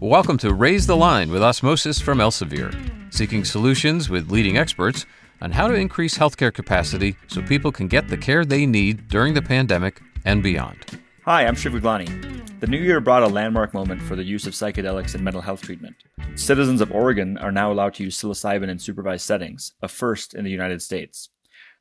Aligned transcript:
Welcome 0.00 0.36
to 0.38 0.52
Raise 0.52 0.86
the 0.86 0.96
Line 0.96 1.30
with 1.30 1.42
Osmosis 1.42 1.98
from 1.98 2.18
Elsevier, 2.18 2.74
seeking 3.14 3.44
solutions 3.44 4.10
with 4.10 4.30
leading 4.30 4.58
experts 4.58 5.06
on 5.40 5.52
how 5.52 5.68
to 5.68 5.74
increase 5.74 6.18
healthcare 6.18 6.52
capacity 6.52 7.16
so 7.28 7.40
people 7.40 7.72
can 7.72 7.88
get 7.88 8.08
the 8.08 8.16
care 8.16 8.44
they 8.44 8.66
need 8.66 9.08
during 9.08 9.32
the 9.32 9.40
pandemic 9.40 10.02
and 10.24 10.42
beyond. 10.42 11.00
Hi, 11.24 11.46
I'm 11.46 11.54
Shiv 11.54 11.72
Gaglani. 11.72 12.60
The 12.60 12.66
new 12.66 12.78
year 12.78 13.00
brought 13.00 13.22
a 13.22 13.26
landmark 13.26 13.74
moment 13.74 14.02
for 14.02 14.14
the 14.14 14.22
use 14.22 14.46
of 14.46 14.52
psychedelics 14.52 15.14
in 15.14 15.24
mental 15.24 15.42
health 15.42 15.62
treatment. 15.62 15.96
Citizens 16.34 16.80
of 16.80 16.92
Oregon 16.92 17.38
are 17.38 17.50
now 17.50 17.72
allowed 17.72 17.94
to 17.94 18.04
use 18.04 18.16
psilocybin 18.16 18.68
in 18.68 18.78
supervised 18.78 19.24
settings, 19.24 19.72
a 19.82 19.88
first 19.88 20.34
in 20.34 20.44
the 20.44 20.50
United 20.50 20.80
States. 20.80 21.30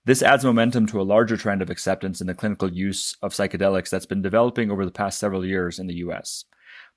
This 0.04 0.24
adds 0.24 0.44
momentum 0.44 0.88
to 0.88 1.00
a 1.00 1.04
larger 1.04 1.38
trend 1.38 1.62
of 1.62 1.70
acceptance 1.70 2.22
in 2.22 2.28
the 2.28 2.34
clinical 2.34 2.72
use 2.74 3.16
of 3.22 3.34
psychedelics 3.34 3.92
that's 3.92 4.08
been 4.08 4.24
developing 4.24 4.72
over 4.72 4.84
the 4.84 4.92
past 4.92 5.20
several 5.20 5.46
years 5.46 5.78
in 5.78 5.86
the 5.86 5.96
US. 5.96 6.46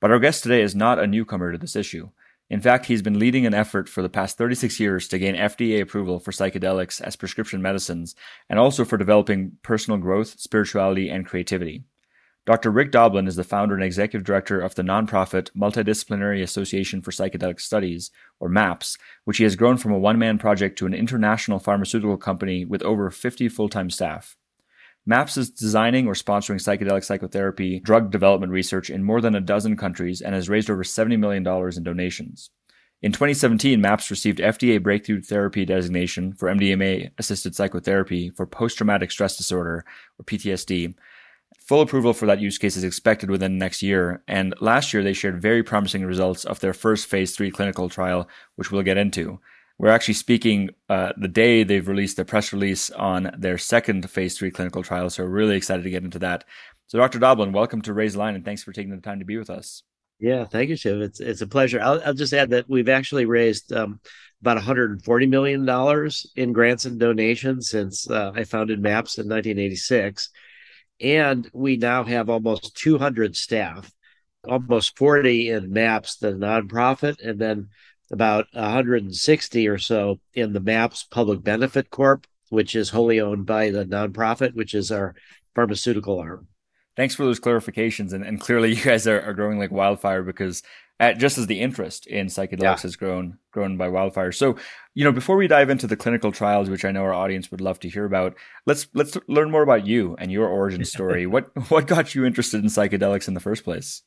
But 0.00 0.10
our 0.10 0.18
guest 0.18 0.42
today 0.42 0.62
is 0.62 0.74
not 0.74 0.98
a 0.98 1.06
newcomer 1.06 1.52
to 1.52 1.58
this 1.58 1.76
issue. 1.76 2.08
In 2.48 2.62
fact, 2.62 2.86
he's 2.86 3.02
been 3.02 3.18
leading 3.18 3.44
an 3.44 3.52
effort 3.52 3.90
for 3.90 4.00
the 4.00 4.08
past 4.08 4.38
36 4.38 4.80
years 4.80 5.06
to 5.08 5.18
gain 5.18 5.34
FDA 5.34 5.82
approval 5.82 6.18
for 6.18 6.30
psychedelics 6.30 7.02
as 7.02 7.14
prescription 7.14 7.60
medicines 7.60 8.14
and 8.48 8.58
also 8.58 8.86
for 8.86 8.96
developing 8.96 9.58
personal 9.62 9.98
growth, 9.98 10.38
spirituality, 10.38 11.10
and 11.10 11.26
creativity. 11.26 11.84
Dr. 12.46 12.70
Rick 12.70 12.90
Doblin 12.90 13.26
is 13.26 13.36
the 13.36 13.44
founder 13.44 13.74
and 13.74 13.82
executive 13.82 14.22
director 14.24 14.60
of 14.60 14.74
the 14.74 14.82
nonprofit 14.82 15.50
Multidisciplinary 15.56 16.42
Association 16.42 17.00
for 17.00 17.10
Psychedelic 17.10 17.58
Studies, 17.58 18.10
or 18.38 18.50
MAPS, 18.50 18.98
which 19.24 19.38
he 19.38 19.44
has 19.44 19.56
grown 19.56 19.78
from 19.78 19.92
a 19.92 19.98
one 19.98 20.18
man 20.18 20.36
project 20.36 20.76
to 20.78 20.86
an 20.86 20.92
international 20.92 21.58
pharmaceutical 21.58 22.18
company 22.18 22.66
with 22.66 22.82
over 22.82 23.10
50 23.10 23.48
full 23.48 23.70
time 23.70 23.88
staff. 23.88 24.36
MAPS 25.06 25.38
is 25.38 25.50
designing 25.50 26.06
or 26.06 26.12
sponsoring 26.12 26.56
psychedelic 26.56 27.04
psychotherapy 27.04 27.80
drug 27.80 28.10
development 28.10 28.52
research 28.52 28.90
in 28.90 29.04
more 29.04 29.22
than 29.22 29.34
a 29.34 29.40
dozen 29.40 29.74
countries 29.76 30.20
and 30.20 30.34
has 30.34 30.48
raised 30.50 30.68
over 30.68 30.82
$70 30.82 31.18
million 31.18 31.46
in 31.46 31.82
donations. 31.82 32.50
In 33.00 33.12
2017, 33.12 33.80
MAPS 33.80 34.10
received 34.10 34.38
FDA 34.38 34.82
Breakthrough 34.82 35.20
Therapy 35.20 35.66
designation 35.66 36.32
for 36.32 36.48
MDMA 36.48 37.10
assisted 37.18 37.54
psychotherapy 37.54 38.30
for 38.30 38.46
post 38.46 38.78
traumatic 38.78 39.10
stress 39.10 39.36
disorder, 39.36 39.84
or 40.18 40.24
PTSD. 40.24 40.94
Full 41.66 41.80
approval 41.80 42.12
for 42.12 42.26
that 42.26 42.40
use 42.40 42.58
case 42.58 42.76
is 42.76 42.84
expected 42.84 43.30
within 43.30 43.56
next 43.56 43.82
year, 43.82 44.22
and 44.28 44.54
last 44.60 44.92
year 44.92 45.02
they 45.02 45.14
shared 45.14 45.40
very 45.40 45.62
promising 45.62 46.04
results 46.04 46.44
of 46.44 46.60
their 46.60 46.74
first 46.74 47.06
phase 47.06 47.34
3 47.34 47.50
clinical 47.50 47.88
trial, 47.88 48.28
which 48.56 48.70
we'll 48.70 48.82
get 48.82 48.98
into. 48.98 49.40
We're 49.78 49.88
actually 49.90 50.14
speaking 50.14 50.70
uh, 50.88 51.12
the 51.16 51.28
day 51.28 51.64
they've 51.64 51.86
released 51.86 52.16
the 52.16 52.24
press 52.24 52.52
release 52.52 52.90
on 52.90 53.34
their 53.36 53.58
second 53.58 54.08
phase 54.08 54.38
three 54.38 54.52
clinical 54.52 54.84
trial. 54.84 55.10
So 55.10 55.24
we're 55.24 55.30
really 55.30 55.56
excited 55.56 55.82
to 55.82 55.90
get 55.90 56.04
into 56.04 56.20
that. 56.20 56.44
So, 56.86 56.98
Dr. 56.98 57.18
Doblin, 57.18 57.52
welcome 57.52 57.82
to 57.82 57.92
Raise 57.92 58.14
Line, 58.14 58.36
and 58.36 58.44
thanks 58.44 58.62
for 58.62 58.72
taking 58.72 58.94
the 58.94 59.00
time 59.00 59.18
to 59.18 59.24
be 59.24 59.36
with 59.36 59.50
us. 59.50 59.82
Yeah, 60.20 60.44
thank 60.44 60.70
you, 60.70 60.76
Shiv. 60.76 61.00
It's 61.00 61.18
it's 61.18 61.40
a 61.40 61.46
pleasure. 61.46 61.80
I'll, 61.80 62.00
I'll 62.04 62.14
just 62.14 62.32
add 62.32 62.50
that 62.50 62.68
we've 62.68 62.88
actually 62.88 63.24
raised 63.24 63.72
um, 63.72 63.98
about 64.42 64.56
140 64.56 65.26
million 65.26 65.64
dollars 65.64 66.30
in 66.36 66.52
grants 66.52 66.84
and 66.84 67.00
donations 67.00 67.68
since 67.68 68.08
uh, 68.08 68.30
I 68.32 68.44
founded 68.44 68.80
MAPS 68.80 69.18
in 69.18 69.24
1986, 69.24 70.30
and 71.00 71.48
we 71.52 71.76
now 71.76 72.04
have 72.04 72.30
almost 72.30 72.76
200 72.76 73.36
staff, 73.36 73.92
almost 74.46 74.96
40 74.96 75.50
in 75.50 75.72
MAPS, 75.72 76.16
the 76.16 76.32
nonprofit, 76.32 77.24
and 77.24 77.38
then 77.38 77.68
about 78.10 78.46
160 78.52 79.68
or 79.68 79.78
so 79.78 80.20
in 80.34 80.52
the 80.52 80.60
MAPS 80.60 81.04
Public 81.04 81.42
Benefit 81.42 81.90
Corp, 81.90 82.26
which 82.50 82.76
is 82.76 82.90
wholly 82.90 83.20
owned 83.20 83.46
by 83.46 83.70
the 83.70 83.84
nonprofit, 83.84 84.54
which 84.54 84.74
is 84.74 84.90
our 84.90 85.14
pharmaceutical 85.54 86.20
arm. 86.20 86.48
Thanks 86.96 87.14
for 87.14 87.24
those 87.24 87.40
clarifications. 87.40 88.12
And, 88.12 88.24
and 88.24 88.40
clearly, 88.40 88.70
you 88.74 88.82
guys 88.82 89.06
are, 89.06 89.20
are 89.22 89.34
growing 89.34 89.58
like 89.58 89.70
wildfire 89.70 90.22
because 90.22 90.62
at, 91.00 91.18
just 91.18 91.38
as 91.38 91.46
the 91.46 91.60
interest 91.60 92.06
in 92.06 92.26
psychedelics 92.26 92.60
yeah. 92.60 92.82
has 92.82 92.96
grown 92.96 93.38
grown 93.50 93.76
by 93.76 93.88
wildfire. 93.88 94.32
So, 94.32 94.56
you 94.94 95.04
know, 95.04 95.12
before 95.12 95.36
we 95.36 95.48
dive 95.48 95.70
into 95.70 95.86
the 95.86 95.96
clinical 95.96 96.32
trials, 96.32 96.70
which 96.70 96.84
I 96.84 96.92
know 96.92 97.02
our 97.02 97.14
audience 97.14 97.50
would 97.50 97.60
love 97.60 97.80
to 97.80 97.88
hear 97.88 98.04
about, 98.04 98.34
let's 98.66 98.86
let's 98.94 99.16
learn 99.28 99.50
more 99.50 99.62
about 99.62 99.86
you 99.86 100.16
and 100.18 100.30
your 100.30 100.48
origin 100.48 100.84
story. 100.84 101.26
what 101.26 101.50
what 101.70 101.86
got 101.86 102.14
you 102.14 102.24
interested 102.24 102.62
in 102.62 102.70
psychedelics 102.70 103.28
in 103.28 103.34
the 103.34 103.40
first 103.40 103.64
place? 103.64 104.02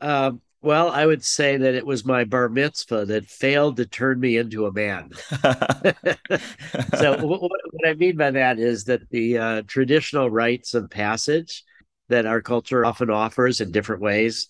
Um, 0.00 0.42
well, 0.62 0.90
I 0.90 1.06
would 1.06 1.24
say 1.24 1.56
that 1.56 1.74
it 1.74 1.86
was 1.86 2.04
my 2.04 2.24
bar 2.24 2.48
mitzvah 2.48 3.06
that 3.06 3.26
failed 3.26 3.76
to 3.76 3.86
turn 3.86 4.18
me 4.20 4.36
into 4.36 4.66
a 4.66 4.72
man. 4.72 5.10
so, 5.42 7.24
what, 7.24 7.42
what, 7.42 7.86
I 7.86 7.94
mean 7.94 8.16
by 8.16 8.30
that 8.32 8.58
is 8.58 8.84
that 8.84 9.08
the 9.10 9.38
uh, 9.38 9.62
traditional 9.66 10.30
rites 10.30 10.74
of 10.74 10.90
passage 10.90 11.64
that 12.08 12.26
our 12.26 12.40
culture 12.40 12.84
often 12.84 13.10
offers 13.10 13.60
in 13.60 13.72
different 13.72 14.02
ways 14.02 14.46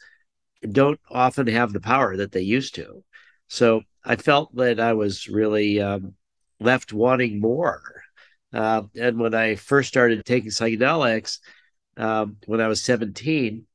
don't 0.72 1.00
often 1.10 1.46
have 1.46 1.72
the 1.72 1.80
power 1.80 2.16
that 2.16 2.32
they 2.32 2.40
used 2.40 2.74
to. 2.74 3.04
So, 3.48 3.82
I 4.04 4.16
felt 4.16 4.54
that 4.54 4.78
I 4.78 4.92
was 4.92 5.28
really 5.28 5.80
um, 5.80 6.14
left 6.60 6.92
wanting 6.92 7.40
more. 7.40 7.82
Uh, 8.52 8.82
and 8.94 9.18
when 9.18 9.34
I 9.34 9.56
first 9.56 9.88
started 9.88 10.24
taking 10.24 10.50
psychedelics, 10.50 11.40
um, 11.96 12.36
when 12.46 12.60
I 12.60 12.68
was 12.68 12.82
17, 12.82 13.66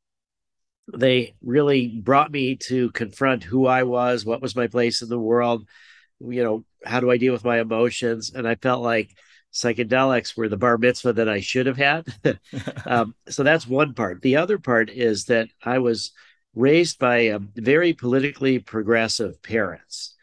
they 0.93 1.35
really 1.41 1.87
brought 1.87 2.31
me 2.31 2.55
to 2.67 2.91
confront 2.91 3.43
who 3.43 3.67
I 3.67 3.83
was, 3.83 4.25
what 4.25 4.41
was 4.41 4.55
my 4.55 4.67
place 4.67 5.01
in 5.01 5.09
the 5.09 5.19
world, 5.19 5.67
you 6.19 6.43
know, 6.43 6.65
how 6.85 6.99
do 6.99 7.11
I 7.11 7.17
deal 7.17 7.33
with 7.33 7.43
my 7.43 7.59
emotions? 7.59 8.31
And 8.33 8.47
I 8.47 8.55
felt 8.55 8.81
like 8.81 9.15
psychedelics 9.53 10.35
were 10.35 10.49
the 10.49 10.57
bar 10.57 10.77
mitzvah 10.77 11.13
that 11.13 11.29
I 11.29 11.41
should 11.41 11.65
have 11.65 11.77
had. 11.77 12.07
um, 12.85 13.15
so 13.27 13.43
that's 13.43 13.67
one 13.67 13.93
part. 13.93 14.21
The 14.21 14.37
other 14.37 14.57
part 14.57 14.89
is 14.89 15.25
that 15.25 15.49
I 15.63 15.79
was 15.79 16.11
raised 16.55 16.99
by 16.99 17.29
um, 17.29 17.49
very 17.55 17.93
politically 17.93 18.59
progressive 18.59 19.41
parents, 19.41 20.15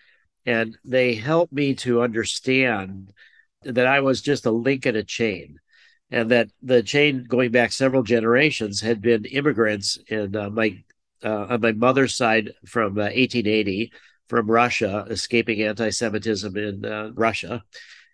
and 0.47 0.77
they 0.85 1.15
helped 1.15 1.53
me 1.53 1.75
to 1.77 2.03
understand 2.03 3.13
that 3.63 3.87
I 3.87 4.01
was 4.01 4.23
just 4.23 4.47
a 4.47 4.51
link 4.51 4.87
in 4.87 4.97
a 4.97 5.03
chain 5.03 5.59
and 6.11 6.31
that 6.31 6.49
the 6.63 6.83
chain 6.83 7.25
going 7.29 7.51
back 7.51 7.73
several 7.73 8.03
generations 8.03 8.81
had 8.81 9.01
been 9.01 9.25
immigrants 9.27 9.99
in 10.09 10.35
uh, 10.37 10.49
my 10.51 10.83
uh, 11.25 11.47
on 11.51 11.61
my 11.61 11.73
mother's 11.73 12.15
side 12.15 12.53
from 12.65 12.93
uh, 12.97 13.11
1880 13.11 13.93
from 14.29 14.51
Russia, 14.51 15.07
escaping 15.09 15.63
anti-Semitism 15.63 16.57
in 16.57 16.85
uh, 16.85 17.11
Russia, 17.15 17.65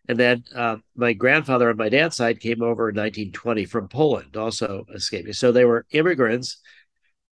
and 0.08 0.18
then 0.18 0.44
uh, 0.54 0.76
my 0.94 1.12
grandfather 1.12 1.70
on 1.70 1.76
my 1.76 1.88
dad's 1.88 2.16
side 2.16 2.40
came 2.40 2.62
over 2.62 2.90
in 2.90 2.96
1920 2.96 3.64
from 3.64 3.88
Poland, 3.88 4.36
also 4.36 4.84
escaping. 4.94 5.32
So 5.32 5.52
they 5.52 5.64
were 5.64 5.86
immigrants. 5.90 6.58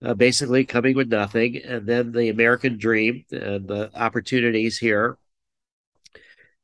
Uh, 0.05 0.15
basically 0.15 0.65
coming 0.65 0.97
with 0.97 1.07
nothing, 1.07 1.59
and 1.59 1.87
then 1.87 2.11
the 2.11 2.29
American 2.29 2.77
dream 2.77 3.25
and 3.31 3.69
the 3.69 3.89
opportunities 3.95 4.77
here. 4.77 5.17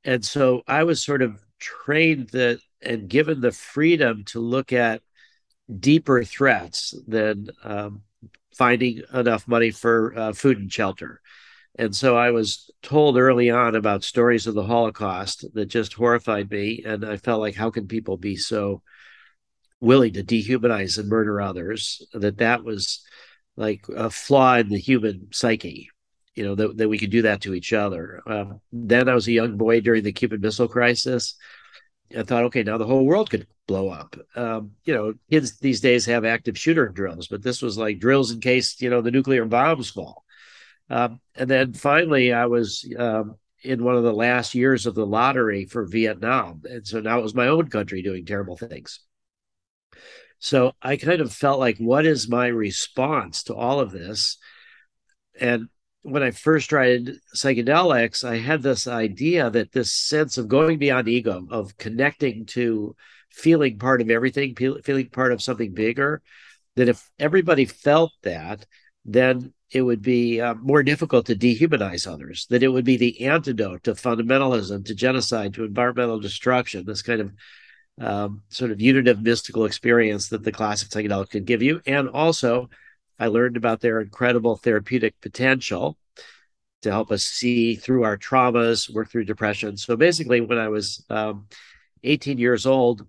And 0.02 0.24
so 0.24 0.62
I 0.66 0.82
was 0.82 1.00
sort 1.00 1.22
of 1.22 1.41
trained 1.60 2.30
that 2.30 2.58
and 2.82 3.08
given 3.08 3.40
the 3.40 3.52
freedom 3.52 4.25
to 4.26 4.40
look 4.40 4.72
at 4.72 5.02
deeper 5.78 6.25
threats 6.25 6.94
than 7.06 7.48
um, 7.62 8.02
finding 8.56 9.02
enough 9.12 9.46
money 9.46 9.70
for 9.70 10.19
uh, 10.19 10.32
food 10.32 10.58
and 10.58 10.72
shelter. 10.72 11.20
And 11.78 11.94
so 11.94 12.16
I 12.16 12.33
was 12.33 12.71
told 12.83 13.16
early 13.16 13.50
on 13.50 13.77
about 13.77 14.03
stories 14.03 14.49
of 14.49 14.55
the 14.55 14.65
Holocaust 14.65 15.44
that 15.55 15.66
just 15.66 15.94
horrified 15.94 16.50
me. 16.50 16.83
And 16.84 17.05
I 17.05 17.16
felt 17.16 17.41
like, 17.41 17.55
how 17.55 17.71
can 17.71 17.87
people 17.87 18.16
be 18.16 18.37
so 18.37 18.83
willing 19.81 20.12
to 20.15 20.25
dehumanize 20.25 20.99
and 20.99 21.09
murder 21.09 21.41
others? 21.41 22.05
That 22.12 22.38
that 22.38 22.65
was 22.65 23.05
like 23.56 23.84
a 23.94 24.11
flaw 24.11 24.56
in 24.56 24.71
the 24.71 24.78
human 24.78 25.28
psyche, 25.31 25.91
you 26.34 26.44
know, 26.44 26.56
that, 26.56 26.77
that 26.78 26.88
we 26.88 26.99
could 26.99 27.11
do 27.11 27.22
that 27.22 27.43
to 27.43 27.55
each 27.55 27.72
other. 27.72 28.22
Um, 28.27 28.61
then 28.72 29.09
I 29.09 29.15
was 29.15 29.28
a 29.28 29.33
young 29.33 29.56
boy 29.56 29.81
during 29.81 30.03
the 30.03 30.12
Cuban 30.12 30.41
Missile 30.41 30.69
Crisis. 30.69 31.37
I 32.17 32.25
thought, 32.25 32.44
okay, 32.44 32.65
now 32.65 32.78
the 32.78 32.87
whole 32.87 33.05
world 33.05 33.31
could 33.31 33.47
blow 33.69 33.91
up. 33.91 34.17
Um, 34.34 34.72
you 34.84 34.94
know, 34.94 35.15
kids 35.31 35.58
these 35.58 35.81
days 35.81 36.06
have 36.06 36.25
active 36.25 36.58
shooter 36.58 36.88
drills, 36.88 37.29
but 37.29 37.43
this 37.43 37.62
was 37.62 37.79
like 37.79 38.00
drills 38.00 38.32
in 38.32 38.41
case 38.41 38.81
you 38.81 38.91
know 38.91 39.00
the 39.00 39.12
nuclear 39.12 39.44
bombs 39.44 39.91
fall. 39.91 40.25
Um, 40.90 41.20
and 41.35 41.49
then 41.50 41.73
finally, 41.73 42.32
I 42.32 42.46
was 42.46 42.90
um, 42.99 43.37
in 43.62 43.85
one 43.85 43.96
of 43.96 44.05
the 44.05 44.12
last 44.12 44.55
years 44.55 44.87
of 44.87 44.94
the 44.94 45.06
lottery 45.06 45.67
for 45.67 45.85
Vietnam, 45.85 46.62
and 46.64 46.87
so 46.87 47.00
now 47.00 47.19
it 47.19 47.23
was 47.23 47.35
my 47.35 47.49
own 47.49 47.69
country 47.69 48.02
doing 48.02 48.25
terrible 48.25 48.56
things. 48.56 49.00
So 50.38 50.73
I 50.81 50.96
kind 50.96 51.20
of 51.20 51.32
felt 51.32 51.58
like, 51.58 51.79
what 51.79 52.06
is 52.06 52.29
my 52.29 52.46
response 52.46 53.43
to 53.44 53.55
all 53.55 53.81
of 53.81 53.90
this? 53.90 54.38
And 55.40 55.69
when 56.02 56.23
I 56.23 56.31
first 56.31 56.70
tried 56.70 57.11
psychedelics, 57.37 58.25
I 58.25 58.38
had 58.38 58.62
this 58.62 58.87
idea 58.87 59.50
that 59.50 59.73
this 59.73 59.90
sense 59.90 60.38
of 60.38 60.49
going 60.49 60.79
beyond 60.79 61.08
ego, 61.08 61.46
of 61.50 61.76
connecting 61.76 62.46
to 62.46 62.94
feeling 63.31 63.79
part 63.79 64.00
of 64.00 64.11
everything, 64.11 64.55
feeling 64.55 65.08
part 65.11 65.32
of 65.32 65.43
something 65.43 65.75
bigger, 65.75 66.23
that 66.76 66.88
if 66.88 67.11
everybody 67.19 67.64
felt 67.64 68.12
that, 68.23 68.64
then 69.05 69.52
it 69.70 69.82
would 69.82 70.00
be 70.00 70.41
uh, 70.41 70.55
more 70.55 70.82
difficult 70.82 71.26
to 71.26 71.37
dehumanize 71.37 72.11
others, 72.11 72.47
that 72.49 72.62
it 72.62 72.69
would 72.69 72.85
be 72.85 72.97
the 72.97 73.26
antidote 73.26 73.85
to 73.85 73.93
fundamentalism, 73.93 74.85
to 74.87 74.94
genocide, 74.94 75.55
to 75.55 75.65
environmental 75.65 76.19
destruction, 76.19 76.85
this 76.87 77.03
kind 77.03 77.20
of 77.20 77.32
um, 78.00 78.43
sort 78.49 78.70
of 78.70 78.81
unitive 78.81 79.20
mystical 79.20 79.65
experience 79.67 80.29
that 80.29 80.43
the 80.43 80.53
classic 80.53 80.88
psychedelic 80.88 81.31
can 81.31 81.44
give 81.44 81.62
you. 81.62 81.82
And 81.87 82.09
also, 82.09 82.70
I 83.19 83.26
learned 83.26 83.56
about 83.56 83.81
their 83.81 84.00
incredible 84.00 84.56
therapeutic 84.56 85.20
potential 85.20 85.99
to 86.82 86.91
help 86.91 87.11
us 87.11 87.25
see 87.25 87.75
through 87.75 88.05
our 88.05 88.17
traumas, 88.17 88.93
work 88.93 89.11
through 89.11 89.25
depression. 89.25 89.76
So 89.76 89.97
basically, 89.97 90.41
when 90.41 90.59
I 90.59 90.69
was 90.69 91.05
um, 91.11 91.49
18 92.05 92.38
years 92.38 92.64
old, 92.64 93.06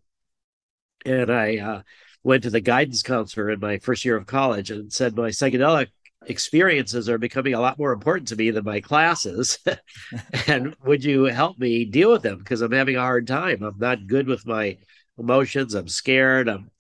and 1.06 1.32
I 1.32 1.58
uh, 1.58 1.82
went 2.24 2.44
to 2.44 2.50
the 2.50 2.60
guidance 2.60 3.04
counselor 3.04 3.52
in 3.52 3.60
my 3.60 3.78
first 3.78 4.04
year 4.04 4.18
of 4.18 4.26
college 4.26 4.72
and 4.72 4.92
said 4.92 5.16
my 5.16 5.30
psychedelic 5.30 5.88
experiences 6.26 7.10
are 7.10 7.18
becoming 7.18 7.54
a 7.54 7.60
lot 7.60 7.80
more 7.80 7.94
important 7.94 8.28
to 8.30 8.36
me 8.36 8.52
than 8.52 8.64
my 8.64 8.82
classes. 8.82 9.60
and 10.48 10.76
would 10.84 11.04
you 11.04 11.26
help 11.26 11.58
me 11.58 11.86
deal 11.86 12.12
with 12.12 12.24
them? 12.24 12.38
Because 12.38 12.62
I'm 12.62 12.72
having 12.72 12.98
a 12.98 13.02
hard 13.02 13.28
time. 13.28 13.64
I'm 13.64 13.80
not 13.80 14.08
good 14.08 14.28
with 14.28 14.46
my 14.46 14.78
emotions. 15.18 15.74
I'm 15.74 15.88
scared. 15.88 16.50
I'm 16.50 16.72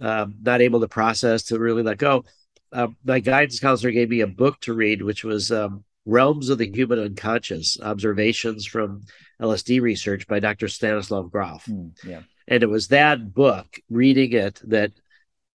um, 0.00 0.34
not 0.42 0.60
able 0.60 0.80
to 0.80 0.88
process 0.88 1.44
to 1.44 1.58
really 1.58 1.82
let 1.82 1.98
go. 1.98 2.24
Uh, 2.72 2.88
my 3.04 3.20
guidance 3.20 3.60
counselor 3.60 3.92
gave 3.92 4.10
me 4.10 4.20
a 4.20 4.26
book 4.26 4.60
to 4.60 4.74
read, 4.74 5.02
which 5.02 5.24
was 5.24 5.50
um, 5.50 5.84
Realms 6.04 6.48
of 6.50 6.58
the 6.58 6.70
Human 6.70 6.98
Unconscious 6.98 7.78
Observations 7.80 8.66
from 8.66 9.02
LSD 9.40 9.80
Research 9.80 10.26
by 10.26 10.40
Dr. 10.40 10.68
Stanislav 10.68 11.30
Grof. 11.30 11.64
Mm, 11.66 11.92
yeah. 12.04 12.20
And 12.48 12.62
it 12.62 12.68
was 12.68 12.88
that 12.88 13.34
book, 13.34 13.80
reading 13.90 14.32
it, 14.32 14.60
that 14.64 14.92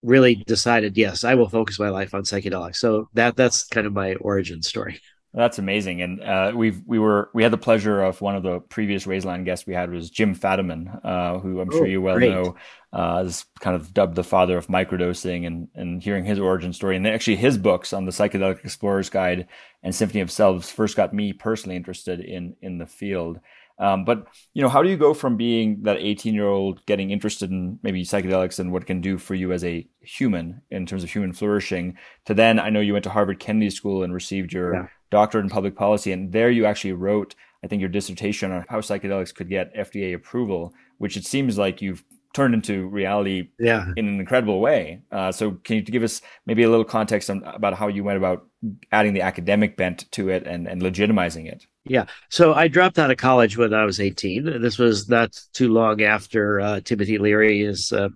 really 0.04 0.36
decided, 0.36 0.98
yes, 0.98 1.24
I 1.24 1.36
will 1.36 1.50
focus 1.50 1.80
my 1.80 1.90
life 1.90 2.14
on 2.14 2.24
psychedelics. 2.24 2.78
So 2.78 3.10
that 3.14 3.36
that's 3.36 3.68
kind 3.68 3.88
of 3.88 3.94
my 3.94 4.16
origin 4.16 4.62
story. 4.62 5.00
That's 5.34 5.60
amazing, 5.60 6.02
and 6.02 6.22
uh, 6.22 6.52
we've 6.54 6.82
we 6.86 7.00
were 7.00 7.30
we 7.34 7.42
had 7.42 7.54
the 7.54 7.58
pleasure 7.58 8.04
of 8.04 8.20
one 8.20 8.36
of 8.36 8.44
the 8.44 8.60
previous 8.60 9.08
Raised 9.08 9.26
guests 9.46 9.66
we 9.66 9.74
had 9.74 9.90
was 9.90 10.10
Jim 10.10 10.36
Fadiman, 10.36 11.00
uh, 11.06 11.40
who 11.40 11.62
I'm 11.62 11.70
oh, 11.72 11.78
sure 11.78 11.88
you 11.88 12.02
well 12.02 12.18
great. 12.18 12.32
know 12.32 12.58
uh, 12.92 13.24
is 13.26 13.46
kind 13.62 13.78
of 13.78 13.94
dubbed 13.94 14.16
the 14.16 14.26
father 14.26 14.58
of 14.58 14.68
microdosing, 14.68 15.48
and 15.48 15.70
and 15.74 16.04
hearing 16.04 16.26
his 16.26 16.38
origin 16.38 16.74
story, 16.74 16.98
and 16.98 17.08
actually 17.08 17.38
his 17.38 17.58
books 17.58 17.94
on 17.94 18.04
the 18.04 18.12
Psychedelic 18.12 18.66
Explorer's 18.66 19.10
Guide 19.10 19.48
and 19.84 19.96
Symphony 19.96 20.20
of 20.20 20.30
Selves 20.30 20.70
first 20.70 20.98
got 20.98 21.14
me 21.14 21.32
personally 21.32 21.78
interested 21.78 22.20
in 22.20 22.58
in 22.62 22.78
the 22.78 22.86
field. 22.86 23.40
Um, 23.82 24.06
but 24.06 24.28
you 24.54 24.62
know, 24.62 24.70
how 24.70 24.84
do 24.84 24.90
you 24.90 24.96
go 24.96 25.16
from 25.16 25.36
being 25.36 25.82
that 25.82 25.98
18 25.98 26.36
year 26.36 26.48
old 26.48 26.86
getting 26.86 27.10
interested 27.10 27.50
in 27.50 27.80
maybe 27.82 28.04
psychedelics 28.04 28.60
and 28.60 28.72
what 28.72 28.86
can 28.86 29.02
do 29.02 29.18
for 29.18 29.34
you 29.34 29.52
as 29.52 29.64
a 29.64 29.88
human 30.02 30.62
in 30.70 30.86
terms 30.86 31.04
of 31.04 31.10
human 31.10 31.34
flourishing 31.34 31.98
to 32.26 32.36
then 32.36 32.60
I 32.60 32.70
know 32.70 32.80
you 32.80 32.94
went 32.94 33.04
to 33.06 33.10
Harvard 33.10 33.40
Kennedy 33.40 33.72
School 33.72 34.04
and 34.04 34.14
received 34.14 34.54
your 34.54 34.76
yeah. 34.76 34.88
doctorate 35.10 35.46
in 35.46 35.50
public 35.50 35.76
policy, 35.76 36.12
and 36.12 36.32
there 36.32 36.52
you 36.52 36.66
actually 36.66 36.94
wrote, 36.94 37.34
I 37.64 37.68
think, 37.68 37.80
your 37.80 37.90
dissertation 37.90 38.52
on 38.52 38.66
how 38.70 38.82
psychedelics 38.82 39.34
could 39.34 39.50
get 39.50 39.76
FDA 39.76 40.14
approval, 40.14 40.74
which 41.00 41.18
it 41.18 41.26
seems 41.26 41.58
like 41.58 41.82
you've 41.82 42.04
turned 42.34 42.54
into 42.54 42.88
reality 42.88 43.50
yeah. 43.60 43.88
in 43.98 44.08
an 44.08 44.20
incredible 44.20 44.60
way. 44.60 45.02
Uh, 45.12 45.32
so, 45.32 45.52
can 45.64 45.78
you 45.78 45.82
give 45.82 46.04
us 46.04 46.22
maybe 46.46 46.62
a 46.64 46.70
little 46.70 46.86
context 46.86 47.32
on, 47.32 47.44
about 47.46 47.74
how 47.74 47.88
you 47.88 48.04
went 48.04 48.18
about 48.18 48.46
adding 48.92 49.14
the 49.14 49.22
academic 49.22 49.76
bent 49.76 50.10
to 50.12 50.30
it 50.30 50.46
and, 50.46 50.68
and 50.68 50.84
legitimizing 50.84 51.52
it? 51.52 51.66
Yeah. 51.86 52.06
So 52.30 52.54
I 52.54 52.68
dropped 52.68 53.00
out 53.00 53.12
of 53.12 53.18
college 53.18 53.58
when 53.58 53.74
I 53.74 53.86
was 53.86 54.00
18. 54.00 54.62
This 54.62 54.78
was 54.78 55.10
not 55.10 55.40
too 55.54 55.74
long 55.74 56.02
after 56.02 56.60
uh, 56.60 56.80
Timothy 56.82 57.18
Leary 57.18 57.64
is, 57.64 57.92
uh, 57.92 58.10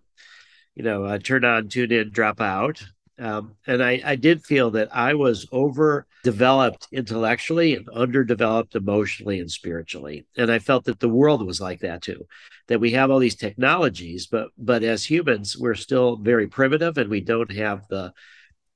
you 0.76 0.84
know, 0.84 1.06
uh, 1.06 1.18
turn 1.18 1.44
on, 1.44 1.68
tune 1.68 1.92
in, 1.92 2.12
drop 2.12 2.42
out. 2.42 2.84
Um, 3.18 3.56
and 3.66 3.82
I, 3.82 4.02
I 4.04 4.16
did 4.18 4.44
feel 4.44 4.72
that 4.72 4.96
I 4.96 5.14
was 5.14 5.48
overdeveloped 5.52 6.88
intellectually 6.92 7.76
and 7.76 7.88
underdeveloped 7.90 8.76
emotionally 8.76 9.40
and 9.40 9.50
spiritually. 9.50 10.26
And 10.38 10.52
I 10.52 10.60
felt 10.60 10.84
that 10.86 11.00
the 11.00 11.10
world 11.10 11.46
was 11.46 11.62
like 11.62 11.80
that 11.80 12.02
too, 12.02 12.28
that 12.68 12.82
we 12.82 12.92
have 12.92 13.10
all 13.10 13.20
these 13.20 13.36
technologies, 13.36 14.28
but 14.28 14.50
but 14.58 14.84
as 14.84 15.06
humans, 15.06 15.58
we're 15.58 15.76
still 15.76 16.18
very 16.18 16.48
primitive 16.48 16.98
and 16.98 17.10
we 17.10 17.22
don't 17.22 17.56
have 17.56 17.88
the 17.88 18.12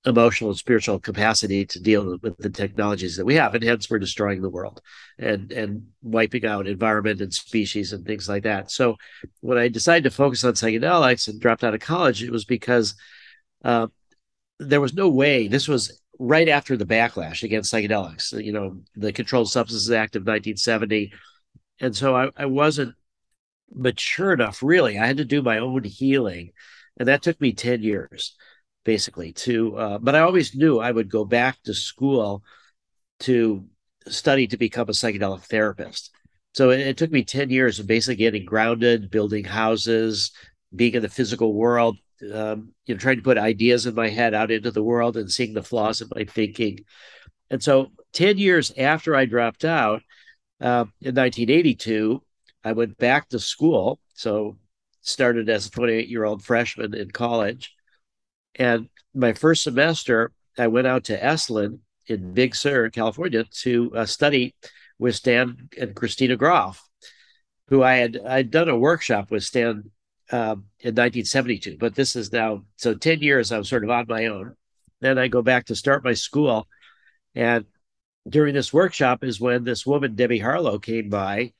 emotional 0.05 0.51
and 0.51 0.57
spiritual 0.57 0.99
capacity 0.99 1.65
to 1.65 1.79
deal 1.79 2.17
with 2.21 2.37
the 2.37 2.49
technologies 2.49 3.17
that 3.17 3.25
we 3.25 3.35
have 3.35 3.53
and 3.53 3.63
hence 3.63 3.89
we're 3.89 3.99
destroying 3.99 4.41
the 4.41 4.49
world 4.49 4.81
and 5.17 5.51
and 5.51 5.87
wiping 6.01 6.45
out 6.45 6.67
environment 6.67 7.19
and 7.19 7.33
species 7.33 7.91
and 7.91 8.05
things 8.05 8.29
like 8.29 8.43
that. 8.43 8.71
So 8.71 8.95
when 9.41 9.57
i 9.57 9.67
decided 9.67 10.03
to 10.05 10.15
focus 10.15 10.43
on 10.43 10.53
psychedelics 10.53 11.27
and 11.27 11.41
dropped 11.41 11.63
out 11.63 11.73
of 11.73 11.81
college 11.81 12.23
it 12.23 12.31
was 12.31 12.45
because 12.45 12.95
uh, 13.65 13.87
there 14.59 14.81
was 14.81 14.93
no 14.93 15.09
way 15.09 15.47
this 15.47 15.67
was 15.67 16.01
right 16.17 16.47
after 16.47 16.77
the 16.77 16.85
backlash 16.85 17.43
against 17.43 17.73
psychedelics 17.73 18.31
you 18.43 18.53
know 18.53 18.79
the 18.95 19.11
controlled 19.11 19.49
substances 19.51 19.91
act 19.91 20.15
of 20.15 20.21
1970 20.21 21.11
and 21.81 21.95
so 21.95 22.15
I, 22.15 22.29
I 22.37 22.45
wasn't 22.45 22.95
mature 23.71 24.33
enough 24.33 24.61
really. 24.63 24.97
I 24.97 25.05
had 25.05 25.17
to 25.17 25.25
do 25.25 25.41
my 25.41 25.59
own 25.59 25.83
healing 25.83 26.51
and 26.97 27.07
that 27.07 27.21
took 27.21 27.39
me 27.39 27.53
10 27.53 27.81
years 27.83 28.35
basically 28.93 29.31
to 29.31 29.75
uh, 29.77 29.97
but 29.99 30.15
i 30.15 30.19
always 30.19 30.55
knew 30.55 30.79
i 30.79 30.91
would 30.91 31.09
go 31.09 31.23
back 31.23 31.61
to 31.63 31.73
school 31.73 32.43
to 33.19 33.63
study 34.07 34.47
to 34.47 34.57
become 34.57 34.89
a 34.89 34.93
psychedelic 34.93 35.41
therapist. 35.43 36.11
So 36.53 36.71
it, 36.71 36.79
it, 36.79 36.97
took 36.97 37.11
me 37.11 37.23
10 37.23 37.49
years 37.49 37.79
of 37.79 37.87
basically 37.87 38.15
getting 38.15 38.45
grounded 38.45 39.11
building 39.11 39.45
houses 39.45 40.31
being 40.75 40.93
in 40.93 41.01
the 41.01 41.09
physical 41.09 41.53
world 41.53 41.97
um, 42.33 42.73
you 42.85 42.93
know 42.93 42.99
trying 42.99 43.17
to 43.17 43.23
put 43.23 43.37
ideas 43.37 43.85
in 43.85 43.95
my 43.95 44.09
head 44.09 44.33
out 44.33 44.51
into 44.51 44.71
the 44.71 44.83
world 44.83 45.15
and 45.17 45.31
seeing 45.31 45.53
the 45.53 45.63
flaws 45.63 46.01
in 46.01 46.09
my 46.15 46.25
thinking. 46.25 46.79
And 47.49 47.61
so 47.63 47.91
10 48.13 48.37
years 48.37 48.71
after 48.77 49.15
i 49.15 49.25
dropped 49.25 49.65
out 49.65 50.01
uh, 50.61 50.85
in 51.01 51.15
1982 51.15 52.21
i 52.63 52.71
went 52.71 52.97
back 52.97 53.29
to 53.29 53.39
school. 53.39 53.99
So 54.13 54.57
started 55.01 55.49
as 55.49 55.67
a 55.67 55.71
28 55.71 56.09
year 56.09 56.25
old 56.25 56.43
freshman 56.43 56.93
in 56.93 57.11
college 57.11 57.75
and 58.59 58.89
my 59.15 59.33
first 59.33 59.63
semester, 59.63 60.31
I 60.57 60.67
went 60.67 60.85
out 60.85 61.05
to 61.05 61.19
Esalen 61.19 61.79
in 62.07 62.33
Big 62.33 62.53
Sur, 62.53 62.89
California, 62.89 63.45
to 63.61 63.91
uh, 63.95 64.05
study 64.05 64.53
with 64.99 65.15
Stan 65.15 65.69
and 65.79 65.95
Christina 65.95 66.35
Grof, 66.35 66.83
who 67.69 67.81
I 67.81 67.95
had 67.95 68.19
I'd 68.27 68.51
done 68.51 68.67
a 68.67 68.77
workshop 68.77 69.31
with 69.31 69.45
Stan 69.45 69.89
um, 70.31 70.65
in 70.81 70.93
1972. 70.93 71.77
But 71.79 71.95
this 71.95 72.15
is 72.15 72.33
now 72.33 72.65
so 72.75 72.93
10 72.93 73.21
years. 73.21 73.51
I 73.51 73.57
was 73.57 73.69
sort 73.69 73.85
of 73.85 73.89
on 73.89 74.05
my 74.09 74.25
own. 74.25 74.55
Then 74.99 75.17
I 75.17 75.29
go 75.29 75.41
back 75.41 75.65
to 75.67 75.75
start 75.75 76.03
my 76.03 76.13
school, 76.13 76.67
and 77.33 77.65
during 78.27 78.53
this 78.53 78.73
workshop 78.73 79.23
is 79.23 79.39
when 79.39 79.63
this 79.63 79.85
woman 79.85 80.15
Debbie 80.15 80.39
Harlow 80.39 80.77
came 80.77 81.09
by 81.09 81.53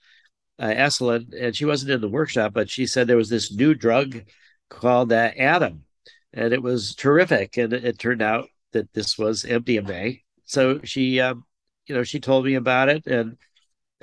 uh, 0.60 0.68
Esalen, 0.68 1.34
and 1.40 1.56
she 1.56 1.64
wasn't 1.64 1.92
in 1.92 2.02
the 2.02 2.10
workshop, 2.10 2.52
but 2.54 2.70
she 2.70 2.86
said 2.86 3.08
there 3.08 3.16
was 3.16 3.30
this 3.30 3.54
new 3.54 3.74
drug 3.74 4.22
called 4.70 5.14
uh, 5.14 5.32
Adam 5.38 5.86
and 6.34 6.54
it 6.54 6.62
was 6.62 6.96
terrific. 6.96 7.58
And 7.58 7.74
it, 7.74 7.86
it 7.86 8.00
turned 8.00 8.22
out 8.22 8.50
that 8.74 8.92
this 8.94 9.18
was 9.18 9.44
MDMA. 9.44 10.22
So 10.46 10.80
she, 10.84 11.20
um, 11.20 11.46
you 11.88 11.96
know, 11.96 12.04
she 12.04 12.20
told 12.20 12.46
me 12.46 12.56
about 12.56 12.90
it, 12.90 13.08
and 13.08 13.38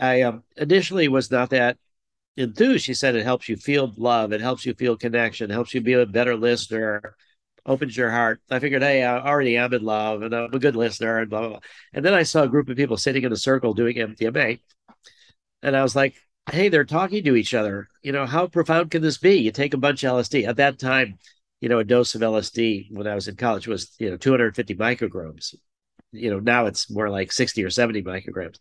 I 0.01 0.23
um, 0.23 0.45
initially 0.57 1.09
was 1.09 1.31
not 1.31 1.51
that 1.51 1.79
enthused. 2.37 2.85
She 2.85 2.95
said 2.95 3.15
it 3.17 3.25
helps 3.25 3.49
you 3.49 3.57
feel 3.57 3.93
love, 3.97 4.33
it 4.33 4.41
helps 4.41 4.67
you 4.67 4.75
feel 4.75 4.97
connection, 4.97 5.51
helps 5.51 5.75
you 5.75 5.81
be 5.81 5.95
a 5.95 6.07
better 6.07 6.37
listener, 6.37 7.17
opens 7.65 7.97
your 7.97 8.11
heart. 8.11 8.41
I 8.51 8.59
figured, 8.59 8.83
hey, 8.83 9.03
I 9.05 9.21
already 9.21 9.57
am 9.57 9.73
in 9.73 9.83
love, 9.85 10.23
and 10.23 10.35
I'm 10.35 10.55
a 10.55 10.59
good 10.59 10.77
listener, 10.77 11.19
and 11.19 11.31
blah 11.31 11.41
blah. 11.41 11.49
blah. 11.51 11.61
And 11.93 12.05
then 12.05 12.15
I 12.15 12.23
saw 12.25 12.43
a 12.43 12.49
group 12.49 12.69
of 12.69 12.77
people 12.77 12.97
sitting 12.97 13.25
in 13.25 13.33
a 13.33 13.37
circle 13.37 13.75
doing 13.75 13.97
MDMA, 13.97 14.61
and 15.63 15.77
I 15.77 15.83
was 15.83 15.97
like, 15.97 16.17
hey, 16.51 16.69
they're 16.69 16.85
talking 16.85 17.25
to 17.25 17.37
each 17.37 17.55
other. 17.55 17.89
You 18.03 18.13
know, 18.13 18.27
how 18.27 18.47
profound 18.47 18.91
can 18.91 19.03
this 19.03 19.19
be? 19.19 19.37
You 19.37 19.51
take 19.53 19.75
a 19.75 19.79
bunch 19.79 20.05
of 20.05 20.13
LSD. 20.13 20.47
At 20.47 20.57
that 20.57 20.79
time, 20.79 21.19
you 21.61 21.69
know, 21.69 21.79
a 21.79 21.85
dose 21.85 22.15
of 22.15 22.21
LSD 22.21 22.89
when 22.91 23.07
I 23.07 23.15
was 23.15 23.29
in 23.29 23.37
college 23.37 23.67
was, 23.67 23.95
you 23.99 24.11
know, 24.11 24.17
250 24.17 24.75
micrograms. 24.75 25.55
You 26.13 26.31
know, 26.31 26.39
now 26.39 26.67
it's 26.67 26.91
more 26.91 27.11
like 27.11 27.33
60 27.33 27.65
or 27.65 27.71
70 27.71 28.03
micrograms. 28.03 28.59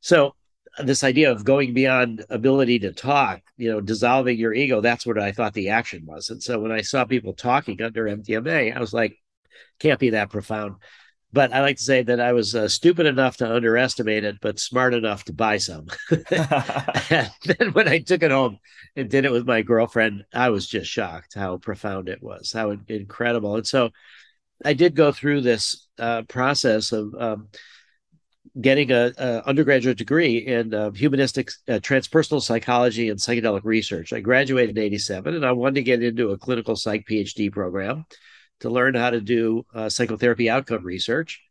So 0.00 0.34
this 0.78 1.04
idea 1.04 1.32
of 1.32 1.44
going 1.44 1.74
beyond 1.74 2.24
ability 2.30 2.80
to 2.80 2.92
talk, 2.92 3.40
you 3.56 3.70
know, 3.70 3.80
dissolving 3.80 4.38
your 4.38 4.52
ego, 4.52 4.80
that's 4.80 5.06
what 5.06 5.18
I 5.18 5.32
thought 5.32 5.54
the 5.54 5.70
action 5.70 6.04
was. 6.06 6.30
And 6.30 6.42
so 6.42 6.60
when 6.60 6.72
I 6.72 6.82
saw 6.82 7.04
people 7.04 7.32
talking 7.32 7.80
under 7.82 8.04
MDMA, 8.04 8.76
I 8.76 8.80
was 8.80 8.92
like, 8.92 9.16
can't 9.80 9.98
be 9.98 10.10
that 10.10 10.30
profound. 10.30 10.76
But 11.32 11.52
I 11.52 11.60
like 11.60 11.76
to 11.76 11.82
say 11.82 12.02
that 12.02 12.20
I 12.20 12.32
was 12.32 12.54
uh, 12.54 12.68
stupid 12.68 13.04
enough 13.04 13.36
to 13.38 13.54
underestimate 13.54 14.24
it, 14.24 14.36
but 14.40 14.58
smart 14.58 14.94
enough 14.94 15.24
to 15.24 15.34
buy 15.34 15.58
some. 15.58 15.88
and 16.30 17.30
then 17.44 17.72
when 17.72 17.86
I 17.86 17.98
took 17.98 18.22
it 18.22 18.30
home 18.30 18.58
and 18.96 19.10
did 19.10 19.26
it 19.26 19.32
with 19.32 19.46
my 19.46 19.60
girlfriend, 19.60 20.24
I 20.32 20.48
was 20.48 20.66
just 20.66 20.90
shocked 20.90 21.34
how 21.34 21.58
profound 21.58 22.08
it 22.08 22.22
was, 22.22 22.52
how 22.52 22.74
incredible. 22.88 23.56
And 23.56 23.66
so 23.66 23.90
I 24.64 24.72
did 24.72 24.96
go 24.96 25.12
through 25.12 25.42
this 25.42 25.86
uh, 25.98 26.22
process 26.22 26.92
of 26.92 27.14
um, 27.18 27.48
getting 28.60 28.90
a, 28.90 29.12
a, 29.18 29.42
undergraduate 29.46 29.98
degree 29.98 30.38
in 30.38 30.74
uh, 30.74 30.90
humanistic 30.90 31.50
uh, 31.68 31.74
transpersonal 31.74 32.42
psychology 32.42 33.08
and 33.10 33.18
psychedelic 33.18 33.64
research. 33.64 34.12
I 34.12 34.20
graduated 34.20 34.76
in 34.76 34.84
87 34.84 35.34
and 35.34 35.46
I 35.46 35.52
wanted 35.52 35.76
to 35.76 35.82
get 35.82 36.02
into 36.02 36.30
a 36.30 36.38
clinical 36.38 36.74
psych 36.74 37.06
PhD 37.06 37.52
program 37.52 38.06
to 38.60 38.70
learn 38.70 38.94
how 38.94 39.10
to 39.10 39.20
do 39.20 39.64
uh, 39.74 39.88
psychotherapy 39.88 40.50
outcome 40.50 40.84
research. 40.84 41.42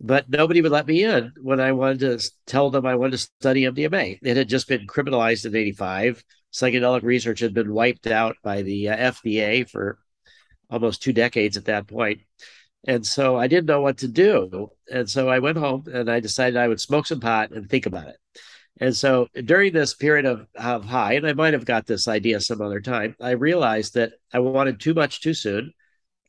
But 0.00 0.30
nobody 0.30 0.62
would 0.62 0.72
let 0.72 0.86
me 0.86 1.04
in 1.04 1.32
when 1.42 1.60
I 1.60 1.72
wanted 1.72 2.00
to 2.00 2.30
tell 2.46 2.70
them 2.70 2.86
I 2.86 2.94
wanted 2.94 3.12
to 3.12 3.18
study 3.18 3.62
MDMA. 3.62 4.18
It 4.22 4.36
had 4.36 4.48
just 4.48 4.66
been 4.68 4.86
criminalized 4.86 5.44
in 5.44 5.54
85. 5.54 6.24
psychedelic 6.52 7.02
research 7.02 7.40
had 7.40 7.52
been 7.54 7.72
wiped 7.72 8.06
out 8.06 8.36
by 8.42 8.62
the 8.62 8.88
uh, 8.88 9.12
FDA 9.12 9.68
for 9.68 9.98
almost 10.70 11.02
two 11.02 11.12
decades 11.12 11.56
at 11.56 11.66
that 11.66 11.86
point. 11.86 12.20
And 12.86 13.06
so 13.06 13.36
I 13.36 13.46
didn't 13.46 13.66
know 13.66 13.82
what 13.82 13.98
to 13.98 14.08
do. 14.08 14.70
And 14.90 15.08
so 15.08 15.28
I 15.28 15.38
went 15.40 15.58
home 15.58 15.84
and 15.92 16.10
I 16.10 16.20
decided 16.20 16.56
I 16.56 16.68
would 16.68 16.80
smoke 16.80 17.06
some 17.06 17.20
pot 17.20 17.50
and 17.50 17.68
think 17.68 17.86
about 17.86 18.08
it. 18.08 18.16
And 18.80 18.96
so 18.96 19.28
during 19.44 19.74
this 19.74 19.94
period 19.94 20.24
of, 20.24 20.46
of 20.54 20.86
high, 20.86 21.14
and 21.14 21.26
I 21.26 21.34
might 21.34 21.52
have 21.52 21.66
got 21.66 21.86
this 21.86 22.08
idea 22.08 22.40
some 22.40 22.62
other 22.62 22.80
time, 22.80 23.14
I 23.20 23.32
realized 23.32 23.94
that 23.94 24.12
I 24.32 24.38
wanted 24.38 24.80
too 24.80 24.94
much 24.94 25.20
too 25.20 25.34
soon, 25.34 25.74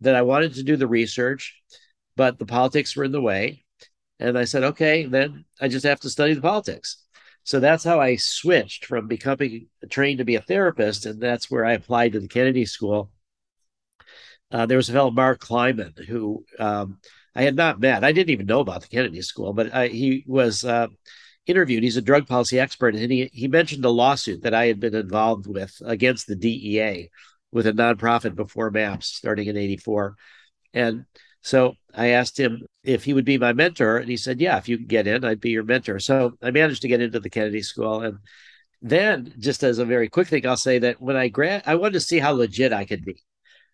that 0.01 0.15
I 0.15 0.23
wanted 0.23 0.55
to 0.55 0.63
do 0.63 0.75
the 0.75 0.87
research, 0.87 1.61
but 2.15 2.37
the 2.37 2.45
politics 2.45 2.95
were 2.95 3.03
in 3.03 3.11
the 3.11 3.21
way. 3.21 3.63
And 4.19 4.37
I 4.37 4.43
said, 4.43 4.63
okay, 4.63 5.05
then 5.05 5.45
I 5.59 5.67
just 5.67 5.85
have 5.85 5.99
to 6.01 6.09
study 6.09 6.33
the 6.33 6.41
politics. 6.41 7.03
So 7.43 7.59
that's 7.59 7.83
how 7.83 7.99
I 7.99 8.17
switched 8.17 8.85
from 8.85 9.07
becoming 9.07 9.67
trained 9.89 10.19
to 10.19 10.25
be 10.25 10.35
a 10.35 10.41
therapist. 10.41 11.05
And 11.05 11.19
that's 11.19 11.49
where 11.49 11.65
I 11.65 11.73
applied 11.73 12.13
to 12.13 12.19
the 12.19 12.27
Kennedy 12.27 12.65
School. 12.65 13.11
Uh, 14.51 14.65
there 14.65 14.77
was 14.77 14.89
a 14.89 14.93
fellow, 14.93 15.11
Mark 15.11 15.39
Kleiman, 15.39 15.93
who 16.07 16.45
um, 16.59 16.99
I 17.35 17.43
had 17.43 17.55
not 17.55 17.79
met. 17.79 18.03
I 18.03 18.11
didn't 18.11 18.31
even 18.31 18.45
know 18.45 18.59
about 18.59 18.81
the 18.81 18.89
Kennedy 18.89 19.21
School, 19.21 19.53
but 19.53 19.73
I, 19.73 19.87
he 19.87 20.23
was 20.27 20.63
uh, 20.63 20.87
interviewed. 21.47 21.83
He's 21.83 21.97
a 21.97 22.01
drug 22.01 22.27
policy 22.27 22.59
expert. 22.59 22.95
And 22.95 23.11
he, 23.11 23.29
he 23.33 23.47
mentioned 23.47 23.85
a 23.85 23.89
lawsuit 23.89 24.43
that 24.43 24.53
I 24.53 24.65
had 24.65 24.79
been 24.79 24.93
involved 24.93 25.47
with 25.47 25.81
against 25.83 26.27
the 26.27 26.35
DEA 26.35 27.09
with 27.51 27.67
a 27.67 27.73
nonprofit 27.73 28.35
before 28.35 28.71
MAPS 28.71 29.07
starting 29.07 29.47
in 29.47 29.57
84. 29.57 30.15
And 30.73 31.05
so 31.41 31.73
I 31.93 32.07
asked 32.09 32.39
him 32.39 32.61
if 32.83 33.03
he 33.03 33.13
would 33.13 33.25
be 33.25 33.37
my 33.37 33.53
mentor, 33.53 33.97
and 33.97 34.09
he 34.09 34.17
said, 34.17 34.39
"Yeah, 34.39 34.57
if 34.57 34.69
you 34.69 34.77
could 34.77 34.87
get 34.87 35.07
in, 35.07 35.25
I'd 35.25 35.41
be 35.41 35.49
your 35.49 35.63
mentor." 35.63 35.99
So 35.99 36.37
I 36.41 36.51
managed 36.51 36.83
to 36.83 36.87
get 36.87 37.01
into 37.01 37.19
the 37.19 37.29
Kennedy 37.29 37.61
School, 37.61 38.01
and 38.01 38.19
then 38.81 39.33
just 39.39 39.63
as 39.63 39.79
a 39.79 39.85
very 39.85 40.09
quick 40.09 40.27
thing, 40.27 40.45
I'll 40.45 40.57
say 40.57 40.79
that 40.79 41.01
when 41.01 41.15
I 41.15 41.27
grad, 41.29 41.63
I 41.65 41.75
wanted 41.75 41.93
to 41.93 41.99
see 42.01 42.19
how 42.19 42.31
legit 42.33 42.73
I 42.73 42.85
could 42.85 43.03
be. 43.05 43.23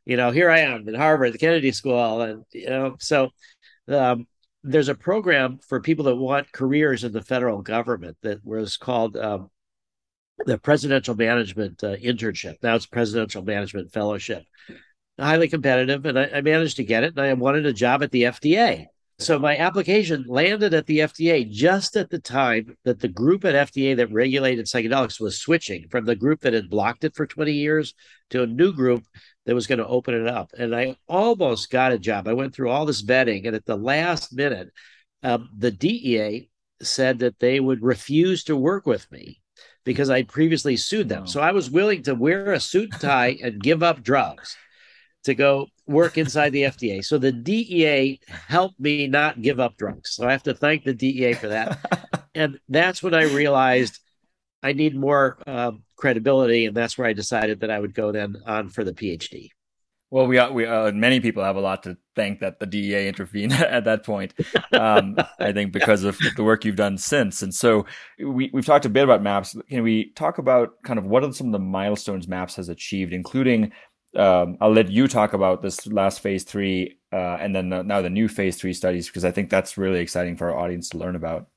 You 0.05 0.17
know, 0.17 0.31
here 0.31 0.49
I 0.49 0.59
am 0.59 0.87
in 0.87 0.95
Harvard, 0.95 1.33
the 1.33 1.37
Kennedy 1.37 1.71
School, 1.71 2.21
and 2.21 2.43
you 2.53 2.69
know, 2.69 2.95
so 2.99 3.29
um, 3.89 4.27
there's 4.63 4.89
a 4.89 4.95
program 4.95 5.59
for 5.67 5.81
people 5.81 6.05
that 6.05 6.15
want 6.15 6.51
careers 6.51 7.03
in 7.03 7.11
the 7.11 7.21
federal 7.21 7.61
government 7.61 8.17
that 8.21 8.43
was 8.45 8.77
called 8.77 9.17
um, 9.17 9.49
the 10.45 10.57
Presidential 10.57 11.15
Management 11.15 11.83
uh, 11.83 11.95
Internship. 11.97 12.55
Now 12.61 12.75
it's 12.75 12.85
Presidential 12.85 13.43
Management 13.43 13.91
Fellowship 13.91 14.43
highly 15.19 15.47
competitive, 15.47 16.05
and 16.05 16.19
I, 16.19 16.29
I 16.35 16.41
managed 16.41 16.77
to 16.77 16.83
get 16.83 17.03
it. 17.03 17.17
And 17.17 17.21
I 17.21 17.33
wanted 17.33 17.65
a 17.65 17.73
job 17.73 18.03
at 18.03 18.11
the 18.11 18.23
FDA. 18.23 18.85
So 19.19 19.39
my 19.39 19.57
application 19.57 20.25
landed 20.27 20.75
at 20.75 20.85
the 20.85 20.99
FDA 20.99 21.49
just 21.49 21.95
at 21.95 22.11
the 22.11 22.19
time 22.19 22.77
that 22.83 22.99
the 22.99 23.07
group 23.07 23.45
at 23.45 23.71
FDA 23.71 23.97
that 23.97 24.11
regulated 24.11 24.67
psychedelics 24.67 25.19
was 25.19 25.39
switching 25.39 25.87
from 25.89 26.05
the 26.05 26.15
group 26.15 26.41
that 26.41 26.53
had 26.53 26.69
blocked 26.69 27.03
it 27.03 27.15
for 27.15 27.25
20 27.25 27.51
years 27.51 27.95
to 28.29 28.43
a 28.43 28.47
new 28.47 28.71
group 28.73 29.03
that 29.47 29.55
was 29.55 29.65
going 29.65 29.79
to 29.79 29.87
open 29.87 30.13
it 30.13 30.27
up. 30.27 30.51
And 30.55 30.75
I 30.75 30.97
almost 31.07 31.71
got 31.71 31.93
a 31.93 31.97
job. 31.97 32.27
I 32.27 32.33
went 32.33 32.53
through 32.53 32.69
all 32.69 32.85
this 32.85 33.03
vetting, 33.03 33.47
and 33.47 33.55
at 33.55 33.65
the 33.65 33.75
last 33.75 34.35
minute, 34.35 34.69
um, 35.23 35.49
the 35.57 35.71
DEA 35.71 36.49
said 36.83 37.19
that 37.19 37.39
they 37.39 37.59
would 37.59 37.81
refuse 37.81 38.43
to 38.43 38.55
work 38.55 38.85
with 38.85 39.11
me 39.11 39.41
because 39.87 40.09
I'd 40.09 40.27
previously 40.27 40.75
sued 40.75 41.07
them. 41.07 41.25
So 41.27 41.39
I 41.39 41.53
was 41.53 41.71
willing 41.71 42.03
to 42.03 42.13
wear 42.13 42.51
a 42.51 42.59
suit 42.59 42.91
and 42.91 43.01
tie 43.01 43.37
and 43.41 43.63
give 43.63 43.81
up 43.81 44.03
drugs 44.03 44.57
to 45.23 45.33
go 45.33 45.67
work 45.87 46.17
inside 46.17 46.49
the 46.49 46.63
FDA. 46.63 47.03
So 47.03 47.17
the 47.17 47.31
DEA 47.31 48.19
helped 48.27 48.77
me 48.81 49.07
not 49.07 49.41
give 49.41 49.61
up 49.61 49.77
drugs. 49.77 50.11
So 50.11 50.27
I 50.27 50.33
have 50.33 50.43
to 50.43 50.53
thank 50.53 50.83
the 50.83 50.93
DEA 50.93 51.33
for 51.35 51.47
that. 51.47 52.27
and 52.35 52.59
that's 52.67 53.01
when 53.01 53.13
I 53.13 53.23
realized 53.23 53.97
I 54.61 54.73
need 54.73 54.93
more 54.93 55.37
uh, 55.47 55.71
credibility, 55.95 56.65
and 56.65 56.75
that's 56.75 56.97
where 56.97 57.07
I 57.07 57.13
decided 57.13 57.61
that 57.61 57.71
I 57.71 57.79
would 57.79 57.93
go 57.93 58.11
then 58.11 58.35
on 58.45 58.67
for 58.67 58.83
the 58.83 58.93
PhD. 58.93 59.51
Well, 60.09 60.25
we 60.25 60.39
we 60.51 60.65
uh, 60.65 60.91
many 60.93 61.19
people 61.19 61.43
have 61.43 61.57
a 61.57 61.61
lot 61.61 61.83
to 61.83 61.97
thank 62.15 62.39
that 62.39 62.59
the 62.59 62.65
DEA 62.65 63.07
intervened 63.07 63.51
at 63.53 63.83
that 63.83 64.05
point. 64.05 64.33
Um, 64.71 65.17
I 65.39 65.51
think 65.51 65.73
because 65.73 66.03
of 66.05 66.17
the 66.35 66.43
work 66.43 66.63
you've 66.63 66.77
done 66.77 66.97
since, 66.97 67.41
and 67.41 67.53
so 67.53 67.85
we 68.17 68.49
we've 68.53 68.65
talked 68.65 68.85
a 68.85 68.89
bit 68.89 69.03
about 69.03 69.21
Maps. 69.21 69.55
Can 69.69 69.83
we 69.83 70.11
talk 70.13 70.37
about 70.37 70.81
kind 70.83 70.97
of 70.97 71.05
what 71.05 71.23
are 71.23 71.33
some 71.33 71.47
of 71.47 71.53
the 71.53 71.59
milestones 71.59 72.27
Maps 72.27 72.55
has 72.55 72.69
achieved, 72.69 73.11
including 73.11 73.73
um, 74.15 74.57
I'll 74.61 74.71
let 74.71 74.89
you 74.89 75.07
talk 75.07 75.33
about 75.33 75.61
this 75.61 75.85
last 75.87 76.21
phase 76.21 76.43
three 76.43 76.99
uh, 77.11 77.37
and 77.39 77.55
then 77.55 77.69
now 77.69 78.01
the 78.01 78.09
new 78.09 78.27
phase 78.27 78.57
three 78.57 78.73
studies 78.73 79.07
because 79.07 79.25
I 79.25 79.31
think 79.31 79.49
that's 79.49 79.77
really 79.77 79.99
exciting 79.99 80.37
for 80.37 80.51
our 80.51 80.57
audience 80.57 80.89
to 80.89 80.97
learn 80.97 81.15
about. 81.15 81.47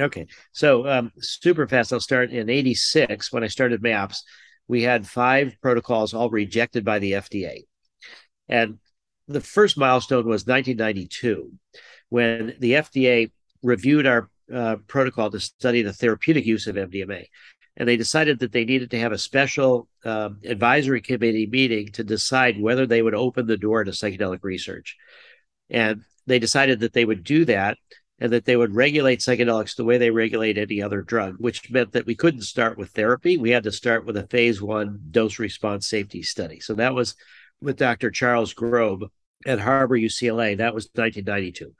Okay, 0.00 0.26
so 0.52 0.86
um, 0.86 1.12
super 1.20 1.66
fast. 1.66 1.92
I'll 1.92 2.00
start 2.00 2.30
in 2.30 2.50
'86 2.50 3.32
when 3.32 3.44
I 3.44 3.46
started 3.46 3.82
MAPS. 3.82 4.22
We 4.68 4.82
had 4.82 5.06
five 5.06 5.56
protocols 5.60 6.14
all 6.14 6.30
rejected 6.30 6.84
by 6.84 6.98
the 6.98 7.12
FDA, 7.12 7.62
and 8.48 8.78
the 9.28 9.40
first 9.40 9.76
milestone 9.76 10.26
was 10.26 10.46
1992 10.46 11.52
when 12.08 12.54
the 12.60 12.72
FDA 12.72 13.30
reviewed 13.62 14.06
our 14.06 14.30
uh, 14.52 14.76
protocol 14.86 15.30
to 15.30 15.40
study 15.40 15.82
the 15.82 15.92
therapeutic 15.92 16.46
use 16.46 16.68
of 16.68 16.76
MDMA 16.76 17.26
and 17.76 17.88
they 17.88 17.96
decided 17.96 18.38
that 18.38 18.52
they 18.52 18.64
needed 18.64 18.90
to 18.90 18.98
have 18.98 19.12
a 19.12 19.18
special 19.18 19.88
um, 20.04 20.40
advisory 20.44 21.00
committee 21.00 21.46
meeting 21.46 21.88
to 21.92 22.04
decide 22.04 22.60
whether 22.60 22.86
they 22.86 23.02
would 23.02 23.14
open 23.14 23.46
the 23.46 23.56
door 23.56 23.84
to 23.84 23.90
psychedelic 23.90 24.42
research. 24.42 24.96
And 25.68 26.02
they 26.26 26.38
decided 26.38 26.80
that 26.80 26.94
they 26.94 27.04
would 27.04 27.22
do 27.22 27.44
that 27.44 27.76
and 28.18 28.32
that 28.32 28.46
they 28.46 28.56
would 28.56 28.74
regulate 28.74 29.20
psychedelics 29.20 29.76
the 29.76 29.84
way 29.84 29.98
they 29.98 30.10
regulate 30.10 30.56
any 30.56 30.80
other 30.80 31.02
drug, 31.02 31.36
which 31.38 31.70
meant 31.70 31.92
that 31.92 32.06
we 32.06 32.14
couldn't 32.14 32.42
start 32.42 32.78
with 32.78 32.90
therapy. 32.90 33.36
We 33.36 33.50
had 33.50 33.64
to 33.64 33.72
start 33.72 34.06
with 34.06 34.16
a 34.16 34.26
phase 34.26 34.62
one 34.62 35.00
dose 35.10 35.38
response 35.38 35.86
safety 35.86 36.22
study. 36.22 36.60
So 36.60 36.74
that 36.74 36.94
was 36.94 37.14
with 37.60 37.76
Dr. 37.76 38.10
Charles 38.10 38.54
Grob 38.54 39.04
at 39.44 39.60
Harbor 39.60 39.98
UCLA. 39.98 40.56
That 40.56 40.74
was 40.74 40.88
1992. 40.94 41.74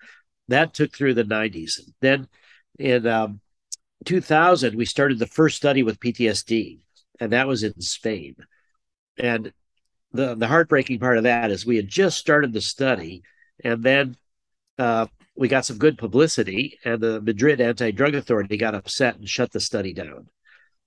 That 0.49 0.75
took 0.75 0.95
through 0.95 1.15
the 1.15 1.25
90s. 1.25 1.81
Then 2.01 2.29
in 2.79 3.07
um, 3.07 3.41
2000, 4.05 4.77
we 4.77 4.85
started 4.85 5.19
the 5.19 5.27
first 5.27 5.57
study 5.57 5.83
with 5.83 6.01
PTSD, 6.01 6.81
and 7.19 7.33
that 7.33 7.49
was 7.49 7.63
in 7.63 7.81
Spain. 7.81 8.37
And 9.19 9.53
the 10.13 10.35
the 10.35 10.47
heartbreaking 10.47 10.99
part 10.99 11.17
of 11.17 11.25
that 11.25 11.51
is 11.51 11.65
we 11.65 11.77
had 11.77 11.89
just 11.89 12.19
started 12.19 12.53
the 12.53 12.61
study, 12.61 13.23
and 13.65 13.83
then 13.83 14.17
uh, 14.79 15.07
we 15.37 15.49
got 15.49 15.65
some 15.65 15.79
good 15.79 15.99
publicity, 15.99 16.79
and 16.85 17.01
the 17.01 17.21
Madrid 17.21 17.61
anti 17.61 17.91
drug 17.91 18.15
authority 18.15 18.57
got 18.57 18.75
upset 18.75 19.17
and 19.17 19.29
shut 19.29 19.53
the 19.53 19.61
study 19.61 19.93
down. 19.93 20.29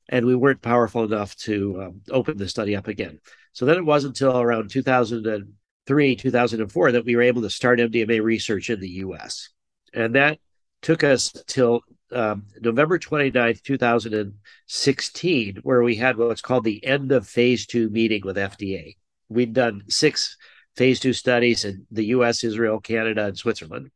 And 0.09 0.25
we 0.25 0.35
weren't 0.35 0.61
powerful 0.61 1.03
enough 1.03 1.35
to 1.37 1.83
um, 1.83 2.01
open 2.09 2.37
the 2.37 2.49
study 2.49 2.75
up 2.75 2.87
again. 2.87 3.19
So 3.53 3.65
then 3.65 3.77
it 3.77 3.85
wasn't 3.85 4.19
until 4.19 4.39
around 4.39 4.71
2003, 4.71 6.15
2004 6.15 6.91
that 6.91 7.05
we 7.05 7.15
were 7.15 7.21
able 7.21 7.43
to 7.43 7.49
start 7.49 7.79
MDMA 7.79 8.23
research 8.23 8.69
in 8.69 8.79
the 8.79 8.89
US. 8.89 9.49
And 9.93 10.15
that 10.15 10.39
took 10.81 11.03
us 11.03 11.31
till 11.45 11.81
um, 12.11 12.47
November 12.59 12.97
29th, 12.97 13.61
2016, 13.61 15.57
where 15.61 15.83
we 15.83 15.95
had 15.95 16.17
what's 16.17 16.41
called 16.41 16.63
the 16.63 16.83
end 16.83 17.11
of 17.11 17.27
phase 17.27 17.67
two 17.67 17.89
meeting 17.89 18.21
with 18.25 18.37
FDA. 18.37 18.95
We'd 19.29 19.53
done 19.53 19.83
six 19.89 20.37
phase 20.75 20.99
two 20.99 21.13
studies 21.13 21.65
in 21.65 21.85
the 21.91 22.05
US, 22.05 22.43
Israel, 22.43 22.79
Canada, 22.79 23.25
and 23.25 23.37
Switzerland. 23.37 23.91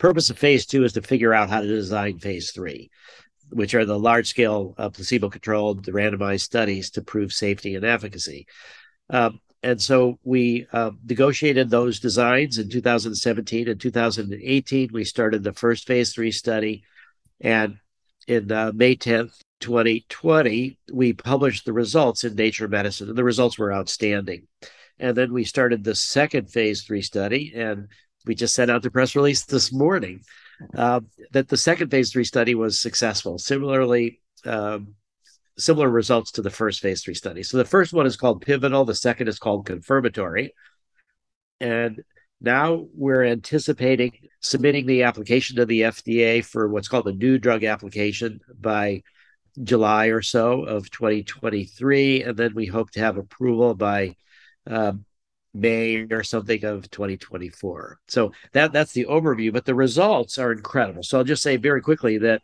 Purpose 0.00 0.30
of 0.30 0.38
phase 0.38 0.64
two 0.64 0.82
is 0.82 0.94
to 0.94 1.02
figure 1.02 1.34
out 1.34 1.50
how 1.50 1.60
to 1.60 1.66
design 1.66 2.18
phase 2.18 2.52
three, 2.52 2.90
which 3.50 3.74
are 3.74 3.84
the 3.84 3.98
large 3.98 4.28
scale 4.28 4.74
uh, 4.78 4.88
placebo 4.88 5.28
controlled 5.28 5.84
randomized 5.86 6.40
studies 6.40 6.90
to 6.92 7.02
prove 7.02 7.34
safety 7.34 7.74
and 7.74 7.84
efficacy. 7.84 8.46
Um, 9.10 9.40
and 9.62 9.78
so 9.78 10.18
we 10.24 10.66
uh, 10.72 10.92
negotiated 11.06 11.68
those 11.68 12.00
designs 12.00 12.56
in 12.56 12.70
2017 12.70 13.68
and 13.68 13.78
2018. 13.78 14.88
We 14.90 15.04
started 15.04 15.42
the 15.42 15.52
first 15.52 15.86
phase 15.86 16.14
three 16.14 16.32
study. 16.32 16.82
And 17.42 17.76
in 18.26 18.50
uh, 18.50 18.72
May 18.74 18.96
10th, 18.96 19.34
2020, 19.60 20.78
we 20.94 21.12
published 21.12 21.66
the 21.66 21.74
results 21.74 22.24
in 22.24 22.34
Nature 22.36 22.68
Medicine, 22.68 23.10
and 23.10 23.18
the 23.18 23.24
results 23.24 23.58
were 23.58 23.74
outstanding. 23.74 24.46
And 24.98 25.14
then 25.14 25.30
we 25.30 25.44
started 25.44 25.84
the 25.84 25.94
second 25.94 26.50
phase 26.50 26.84
three 26.84 27.02
study, 27.02 27.52
and 27.54 27.88
we 28.26 28.34
just 28.34 28.54
sent 28.54 28.70
out 28.70 28.82
the 28.82 28.90
press 28.90 29.16
release 29.16 29.44
this 29.44 29.72
morning 29.72 30.22
uh, 30.76 31.00
that 31.32 31.48
the 31.48 31.56
second 31.56 31.90
phase 31.90 32.12
three 32.12 32.24
study 32.24 32.54
was 32.54 32.80
successful. 32.80 33.38
Similarly, 33.38 34.20
um, 34.44 34.94
similar 35.58 35.88
results 35.88 36.32
to 36.32 36.42
the 36.42 36.50
first 36.50 36.80
phase 36.80 37.02
three 37.02 37.14
study. 37.14 37.42
So 37.42 37.56
the 37.56 37.64
first 37.64 37.92
one 37.92 38.06
is 38.06 38.16
called 38.16 38.42
pivotal, 38.42 38.84
the 38.84 38.94
second 38.94 39.28
is 39.28 39.38
called 39.38 39.66
confirmatory. 39.66 40.54
And 41.60 42.02
now 42.40 42.86
we're 42.94 43.24
anticipating 43.24 44.12
submitting 44.40 44.86
the 44.86 45.02
application 45.02 45.56
to 45.56 45.66
the 45.66 45.82
FDA 45.82 46.42
for 46.44 46.68
what's 46.68 46.88
called 46.88 47.06
a 47.06 47.12
new 47.12 47.38
drug 47.38 47.64
application 47.64 48.40
by 48.58 49.02
July 49.62 50.06
or 50.06 50.22
so 50.22 50.62
of 50.62 50.90
2023. 50.90 52.22
And 52.22 52.36
then 52.36 52.54
we 52.54 52.66
hope 52.66 52.90
to 52.92 53.00
have 53.00 53.18
approval 53.18 53.74
by 53.74 54.16
um, 54.66 55.04
May 55.52 56.06
or 56.10 56.22
something 56.22 56.64
of 56.64 56.90
2024. 56.90 57.98
So 58.08 58.32
that 58.52 58.72
that's 58.72 58.92
the 58.92 59.06
overview, 59.06 59.52
but 59.52 59.64
the 59.64 59.74
results 59.74 60.38
are 60.38 60.52
incredible. 60.52 61.02
So 61.02 61.18
I'll 61.18 61.24
just 61.24 61.42
say 61.42 61.56
very 61.56 61.80
quickly 61.80 62.18
that 62.18 62.42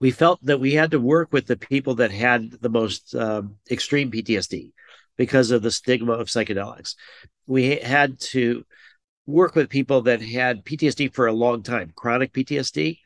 we 0.00 0.10
felt 0.10 0.44
that 0.44 0.60
we 0.60 0.74
had 0.74 0.90
to 0.90 1.00
work 1.00 1.32
with 1.32 1.46
the 1.46 1.56
people 1.56 1.94
that 1.96 2.10
had 2.10 2.50
the 2.60 2.68
most 2.68 3.14
um, 3.14 3.56
extreme 3.70 4.10
PTSD 4.10 4.72
because 5.16 5.50
of 5.50 5.62
the 5.62 5.70
stigma 5.70 6.12
of 6.12 6.26
psychedelics. 6.26 6.96
We 7.46 7.76
had 7.76 8.18
to 8.20 8.64
work 9.26 9.54
with 9.54 9.68
people 9.68 10.02
that 10.02 10.20
had 10.20 10.64
PTSD 10.64 11.14
for 11.14 11.26
a 11.26 11.32
long 11.32 11.62
time, 11.62 11.92
chronic 11.94 12.32
PTSD 12.32 12.98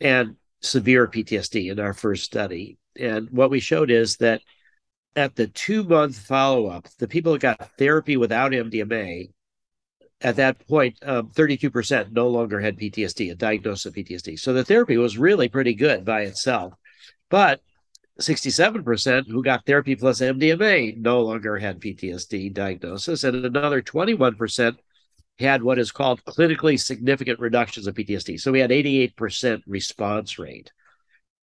and 0.00 0.36
severe 0.60 1.06
PTSD 1.06 1.70
in 1.70 1.78
our 1.78 1.94
first 1.94 2.24
study. 2.24 2.78
And 2.98 3.30
what 3.30 3.50
we 3.50 3.60
showed 3.60 3.90
is 3.90 4.16
that 4.16 4.40
at 5.16 5.36
the 5.36 5.46
two 5.46 5.84
month 5.84 6.18
follow 6.18 6.66
up, 6.66 6.88
the 6.98 7.08
people 7.08 7.32
that 7.32 7.42
got 7.42 7.70
therapy 7.78 8.16
without 8.16 8.52
MDMA, 8.52 9.30
at 10.20 10.36
that 10.36 10.66
point, 10.66 10.96
um, 11.02 11.30
32% 11.30 12.12
no 12.12 12.28
longer 12.28 12.60
had 12.60 12.78
PTSD, 12.78 13.30
a 13.30 13.34
diagnosis 13.34 13.86
of 13.86 13.94
PTSD. 13.94 14.38
So 14.38 14.52
the 14.52 14.64
therapy 14.64 14.96
was 14.96 15.18
really 15.18 15.48
pretty 15.48 15.74
good 15.74 16.04
by 16.04 16.22
itself. 16.22 16.74
But 17.30 17.60
67% 18.20 19.26
who 19.28 19.42
got 19.42 19.66
therapy 19.66 19.96
plus 19.96 20.20
MDMA 20.20 20.96
no 20.96 21.22
longer 21.22 21.58
had 21.58 21.80
PTSD 21.80 22.54
diagnosis, 22.54 23.24
and 23.24 23.44
another 23.44 23.82
21% 23.82 24.76
had 25.38 25.62
what 25.62 25.80
is 25.80 25.90
called 25.90 26.24
clinically 26.24 26.80
significant 26.80 27.40
reductions 27.40 27.86
of 27.86 27.94
PTSD. 27.94 28.38
So 28.38 28.52
we 28.52 28.60
had 28.60 28.70
88% 28.70 29.62
response 29.66 30.38
rate, 30.38 30.72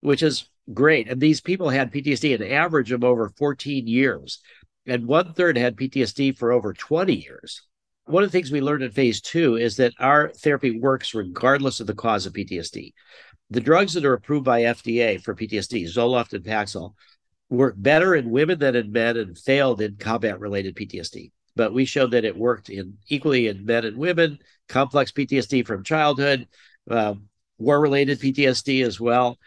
which 0.01 0.23
is 0.23 0.49
great. 0.73 1.09
And 1.09 1.21
these 1.21 1.41
people 1.41 1.69
had 1.69 1.93
PTSD 1.93 2.35
an 2.35 2.51
average 2.51 2.93
of 2.93 3.05
over 3.05 3.29
14 3.29 3.87
years, 3.87 4.41
and 4.87 5.07
one 5.07 5.33
third 5.35 5.57
had 5.57 5.77
PTSD 5.77 6.37
for 6.37 6.53
over 6.53 6.73
20 6.73 7.15
years. 7.15 7.63
One 8.07 8.25
of 8.25 8.31
the 8.31 8.37
things 8.37 8.51
we 8.51 8.61
learned 8.61 8.83
in 8.83 8.91
phase 8.91 9.21
two 9.21 9.57
is 9.57 9.77
that 9.77 9.95
our 9.99 10.31
therapy 10.31 10.79
works 10.79 11.15
regardless 11.15 11.81
of 11.81 11.87
the 11.87 11.95
cause 11.95 12.27
of 12.27 12.33
PTSD. 12.33 12.93
The 13.51 13.61
drugs 13.61 13.95
that 13.95 14.05
are 14.05 14.15
approved 14.15 14.45
by 14.45 14.63
FDA 14.63 15.23
for 15.23 15.35
PTSD, 15.35 15.85
Zoloft 15.85 16.33
and 16.33 16.45
Paxil, 16.45 16.95
work 17.49 17.75
better 17.77 18.15
in 18.15 18.31
women 18.31 18.59
than 18.59 18.77
in 18.77 18.93
men 18.93 19.17
and 19.17 19.37
failed 19.37 19.81
in 19.81 19.97
combat 19.97 20.41
related 20.41 20.77
PTSD. 20.77 21.33
But 21.57 21.75
we 21.75 21.85
showed 21.85 22.13
that 22.13 22.25
it 22.25 22.37
worked 22.37 22.71
in 22.71 22.97
equally 23.09 23.49
in 23.49 23.65
men 23.65 23.85
and 23.85 23.97
women, 23.97 24.39
complex 24.69 25.11
PTSD 25.11 25.67
from 25.67 25.85
childhood, 25.85 26.47
uh, 26.89 27.15
war 27.59 27.81
related 27.81 28.21
PTSD 28.21 28.85
as 28.85 29.01
well. 29.01 29.39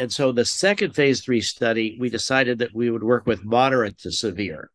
And 0.00 0.10
so 0.10 0.32
the 0.32 0.46
second 0.46 0.94
phase 0.94 1.20
three 1.20 1.42
study, 1.42 1.98
we 2.00 2.08
decided 2.08 2.58
that 2.60 2.74
we 2.74 2.88
would 2.88 3.04
work 3.04 3.26
with 3.26 3.44
moderate 3.44 3.98
to 3.98 4.10
severe 4.10 4.70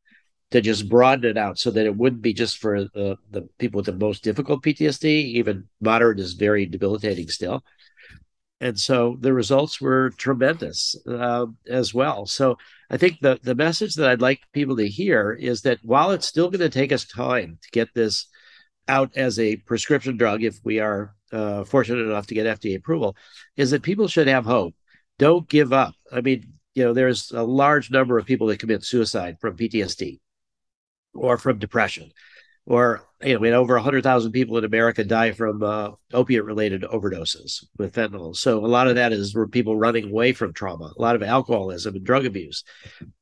to 0.52 0.62
just 0.62 0.88
broaden 0.88 1.32
it 1.32 1.36
out 1.36 1.58
so 1.58 1.72
that 1.72 1.88
it 1.88 1.98
wouldn't 1.98 2.22
be 2.22 2.32
just 2.32 2.60
for 2.60 2.84
the, 2.84 3.18
the 3.32 3.42
people 3.58 3.80
with 3.80 3.88
the 3.88 3.94
most 3.94 4.24
difficult 4.24 4.62
PTSD. 4.62 5.04
Even 5.04 5.68
moderate 5.82 6.20
is 6.20 6.34
very 6.34 6.68
debilitating 6.68 7.28
still. 7.28 7.64
And 8.62 8.80
so 8.80 9.18
the 9.20 9.34
results 9.34 9.82
were 9.82 10.12
tremendous 10.12 10.96
uh, 11.08 11.48
as 11.68 11.92
well. 11.92 12.28
So 12.28 12.60
I 12.92 12.98
think 12.98 13.20
the, 13.20 13.40
the 13.42 13.56
message 13.56 13.96
that 13.96 14.08
I'd 14.08 14.22
like 14.22 14.42
people 14.54 14.78
to 14.78 14.88
hear 14.88 15.32
is 15.32 15.64
that 15.64 15.80
while 15.82 16.12
it's 16.12 16.28
still 16.28 16.52
going 16.52 16.60
to 16.60 16.70
take 16.70 16.92
us 16.92 17.04
time 17.04 17.58
to 17.64 17.70
get 17.72 17.92
this 17.96 18.28
out 18.88 19.10
as 19.18 19.40
a 19.40 19.56
prescription 19.56 20.18
drug, 20.18 20.44
if 20.44 20.60
we 20.64 20.80
are 20.80 21.16
uh, 21.32 21.64
fortunate 21.64 22.06
enough 22.06 22.28
to 22.28 22.36
get 22.36 22.62
FDA 22.62 22.76
approval, 22.76 23.18
is 23.58 23.72
that 23.72 23.82
people 23.82 24.08
should 24.08 24.28
have 24.28 24.46
hope 24.46 24.76
don't 25.18 25.48
give 25.48 25.74
up. 25.74 25.96
I 26.12 26.22
mean, 26.22 26.54
you 26.74 26.84
know, 26.84 26.94
there's 26.94 27.32
a 27.32 27.44
large 27.44 27.90
number 27.90 28.18
of 28.18 28.26
people 28.26 28.48
that 28.48 28.60
commit 28.60 28.84
suicide 28.84 29.38
from 29.40 29.58
PTSD 29.58 30.20
or 31.14 31.38
from 31.38 31.58
depression, 31.58 32.12
or 32.66 33.08
you 33.22 33.34
know, 33.34 33.40
we 33.40 33.48
had 33.48 33.56
over 33.56 33.76
100,000 33.76 34.32
people 34.34 34.58
in 34.58 34.66
America 34.66 35.04
die 35.04 35.32
from 35.32 35.64
uh, 35.64 35.92
opiate 36.14 36.44
related 36.44 36.82
overdoses 36.82 37.64
with 37.78 37.94
fentanyl. 37.94 38.36
So 38.36 38.66
a 38.66 38.68
lot 38.68 38.88
of 38.88 38.96
that 38.96 39.14
is 39.14 39.34
where 39.34 39.48
people 39.48 39.78
running 39.78 40.10
away 40.10 40.34
from 40.34 40.54
trauma. 40.54 40.92
A 40.98 41.02
lot 41.02 41.16
of 41.16 41.24
alcoholism 41.24 41.96
and 41.96 42.06
drug 42.06 42.26
abuse 42.26 42.64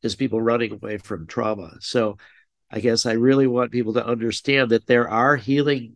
is 0.01 0.15
people 0.15 0.41
running 0.41 0.73
away 0.73 0.97
from 0.97 1.27
trauma. 1.27 1.73
So 1.79 2.17
I 2.71 2.79
guess 2.79 3.05
I 3.05 3.13
really 3.13 3.45
want 3.45 3.71
people 3.71 3.93
to 3.93 4.05
understand 4.05 4.71
that 4.71 4.87
there 4.87 5.07
are 5.07 5.35
healing 5.35 5.95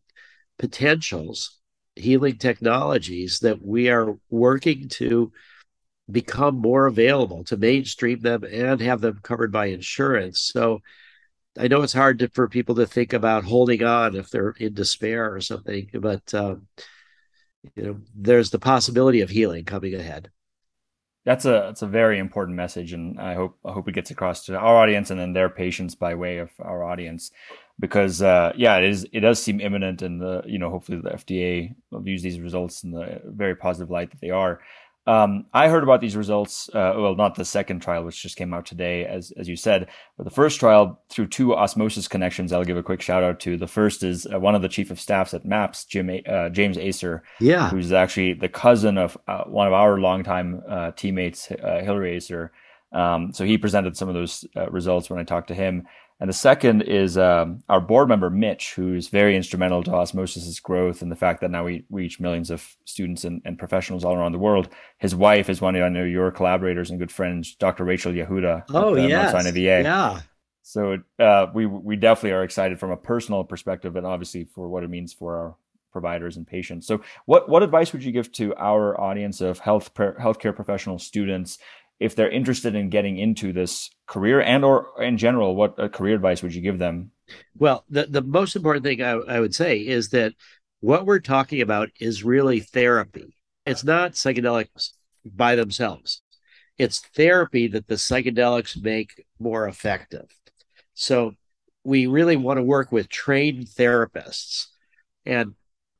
potentials, 0.59 1.57
healing 1.95 2.37
technologies 2.37 3.39
that 3.39 3.65
we 3.65 3.89
are 3.89 4.15
working 4.29 4.89
to 4.89 5.31
become 6.09 6.55
more 6.55 6.87
available 6.87 7.43
to 7.45 7.57
mainstream 7.57 8.19
them 8.21 8.43
and 8.43 8.81
have 8.81 9.01
them 9.01 9.19
covered 9.21 9.51
by 9.51 9.67
insurance. 9.67 10.39
So 10.39 10.81
I 11.59 11.67
know 11.67 11.81
it's 11.81 11.93
hard 11.93 12.19
to, 12.19 12.29
for 12.29 12.47
people 12.47 12.75
to 12.75 12.85
think 12.85 13.13
about 13.13 13.43
holding 13.43 13.83
on 13.83 14.15
if 14.15 14.29
they're 14.29 14.51
in 14.51 14.73
despair 14.73 15.33
or 15.33 15.41
something, 15.41 15.89
but 15.93 16.33
um, 16.33 16.67
you 17.75 17.83
know, 17.83 17.97
there's 18.15 18.49
the 18.49 18.59
possibility 18.59 19.21
of 19.21 19.29
healing 19.29 19.65
coming 19.65 19.95
ahead. 19.95 20.29
That's 21.25 21.43
a 21.43 21.67
that's 21.67 21.81
a 21.81 21.87
very 21.87 22.19
important 22.19 22.55
message, 22.55 22.93
and 22.93 23.19
I 23.19 23.33
hope 23.33 23.57
I 23.65 23.73
hope 23.73 23.89
it 23.89 23.95
gets 23.95 24.11
across 24.11 24.45
to 24.45 24.57
our 24.57 24.77
audience 24.77 25.11
and 25.11 25.19
then 25.19 25.33
their 25.33 25.49
patients 25.49 25.93
by 25.93 26.15
way 26.15 26.37
of 26.37 26.51
our 26.57 26.85
audience, 26.85 27.31
because 27.81 28.21
uh, 28.21 28.53
yeah, 28.55 28.77
it 28.77 28.85
is 28.85 29.05
it 29.11 29.19
does 29.19 29.43
seem 29.43 29.59
imminent, 29.59 30.01
and 30.01 30.21
the 30.21 30.41
you 30.45 30.57
know 30.57 30.69
hopefully 30.69 31.01
the 31.01 31.09
FDA 31.09 31.75
will 31.91 32.07
use 32.07 32.21
these 32.21 32.39
results 32.39 32.85
in 32.85 32.91
the 32.91 33.21
very 33.25 33.55
positive 33.55 33.89
light 33.89 34.11
that 34.11 34.21
they 34.21 34.29
are. 34.29 34.61
Um, 35.07 35.45
I 35.53 35.69
heard 35.69 35.83
about 35.83 36.01
these 36.01 36.17
results. 36.17 36.69
Uh, 36.69 36.93
well, 36.97 37.15
not 37.15 37.35
the 37.35 37.45
second 37.45 37.81
trial, 37.81 38.03
which 38.03 38.21
just 38.21 38.35
came 38.35 38.53
out 38.53 38.65
today, 38.65 39.05
as 39.05 39.31
as 39.37 39.47
you 39.47 39.55
said, 39.55 39.87
but 40.17 40.25
the 40.25 40.29
first 40.29 40.59
trial 40.59 41.01
through 41.09 41.27
two 41.27 41.55
osmosis 41.55 42.09
connections. 42.09 42.51
I'll 42.51 42.65
give 42.65 42.75
a 42.75 42.83
quick 42.83 43.01
shout 43.01 43.23
out 43.23 43.39
to. 43.41 43.55
The 43.55 43.67
first 43.67 44.03
is 44.03 44.27
uh, 44.31 44.37
one 44.37 44.53
of 44.53 44.61
the 44.61 44.67
chief 44.67 44.91
of 44.91 44.99
staffs 44.99 45.33
at 45.33 45.45
MAPS, 45.45 45.85
Jim 45.85 46.11
uh, 46.27 46.49
James 46.49 46.77
Acer, 46.77 47.23
yeah, 47.39 47.69
who's 47.69 47.93
actually 47.93 48.33
the 48.33 48.49
cousin 48.49 48.97
of 48.97 49.17
uh, 49.29 49.45
one 49.45 49.65
of 49.67 49.73
our 49.73 49.97
longtime 49.97 50.61
uh, 50.67 50.91
teammates, 50.91 51.49
uh, 51.51 51.81
Hillary 51.81 52.17
Acer. 52.17 52.51
Um, 52.91 53.31
so 53.31 53.45
he 53.45 53.57
presented 53.57 53.95
some 53.95 54.09
of 54.09 54.13
those 54.13 54.45
results 54.69 55.09
when 55.09 55.19
I 55.19 55.23
talked 55.23 55.49
to 55.49 55.53
him. 55.53 55.87
And 56.19 56.29
the 56.29 56.33
second 56.33 56.81
is 56.81 57.15
um, 57.17 57.63
our 57.69 57.79
board 57.79 58.09
member, 58.09 58.29
Mitch, 58.31 58.73
who's 58.73 59.07
very 59.07 59.35
instrumental 59.35 59.83
to 59.83 59.91
Osmosis's 59.91 60.59
growth 60.59 61.03
and 61.03 61.11
the 61.11 61.15
fact 61.15 61.41
that 61.41 61.51
now 61.51 61.63
we 61.63 61.85
reach 61.91 62.19
millions 62.19 62.49
of 62.49 62.75
students 62.85 63.23
and, 63.23 63.41
and 63.45 63.59
professionals 63.59 64.03
all 64.03 64.15
around 64.15 64.31
the 64.31 64.39
world. 64.39 64.69
His 64.97 65.13
wife 65.13 65.47
is 65.47 65.61
one 65.61 65.75
of 65.75 65.83
I 65.83 65.89
know 65.89 66.03
your 66.03 66.31
collaborators 66.31 66.89
and 66.89 66.97
good 66.97 67.11
friends, 67.11 67.53
Dr. 67.55 67.83
Rachel 67.83 68.11
Yehuda. 68.11 68.63
Oh, 68.69 68.95
yeah. 69.09 69.31
Yeah. 69.85 70.21
So 70.63 70.97
uh, 71.17 71.47
we 71.53 71.65
we 71.65 71.95
definitely 71.95 72.33
are 72.33 72.43
excited 72.43 72.77
from 72.77 72.91
a 72.91 72.97
personal 72.97 73.45
perspective, 73.45 73.95
and 73.95 74.05
obviously 74.05 74.43
for 74.43 74.67
what 74.67 74.83
it 74.83 74.89
means 74.89 75.13
for 75.13 75.37
our 75.37 75.55
providers 75.93 76.35
and 76.35 76.45
patients. 76.45 76.85
So, 76.85 77.01
what 77.25 77.47
what 77.47 77.63
advice 77.63 77.93
would 77.93 78.03
you 78.03 78.11
give 78.11 78.33
to 78.33 78.53
our 78.57 78.99
audience 78.99 79.39
of 79.39 79.59
health 79.59 79.93
healthcare 79.93 80.53
professional 80.53 80.99
students 80.99 81.57
if 81.99 82.15
they're 82.15 82.29
interested 82.29 82.75
in 82.75 82.89
getting 82.89 83.17
into 83.17 83.51
this 83.51 83.89
career 84.05 84.41
and 84.41 84.63
or 84.63 85.01
in 85.01 85.17
general 85.17 85.55
what 85.55 85.79
uh, 85.79 85.87
career 85.87 86.15
advice 86.15 86.43
would 86.43 86.53
you 86.53 86.61
give 86.61 86.79
them? 86.79 87.11
Well 87.57 87.85
the, 87.89 88.05
the 88.05 88.21
most 88.21 88.55
important 88.55 88.85
thing 88.85 89.01
I, 89.01 89.11
I 89.11 89.39
would 89.39 89.55
say 89.55 89.79
is 89.79 90.09
that 90.09 90.33
what 90.79 91.05
we're 91.05 91.19
talking 91.19 91.61
about 91.61 91.89
is 91.99 92.23
really 92.23 92.59
therapy. 92.59 93.35
It's 93.65 93.83
not 93.83 94.13
psychedelics 94.13 94.91
by 95.25 95.55
themselves. 95.55 96.21
It's 96.77 96.99
therapy 96.99 97.67
that 97.69 97.87
the 97.87 97.95
psychedelics 97.95 98.81
make 98.81 99.25
more 99.39 99.67
effective. 99.67 100.27
So 100.93 101.33
we 101.83 102.07
really 102.07 102.35
want 102.35 102.57
to 102.57 102.63
work 102.63 102.91
with 102.91 103.09
trained 103.09 103.67
therapists. 103.67 104.67
And 105.25 105.53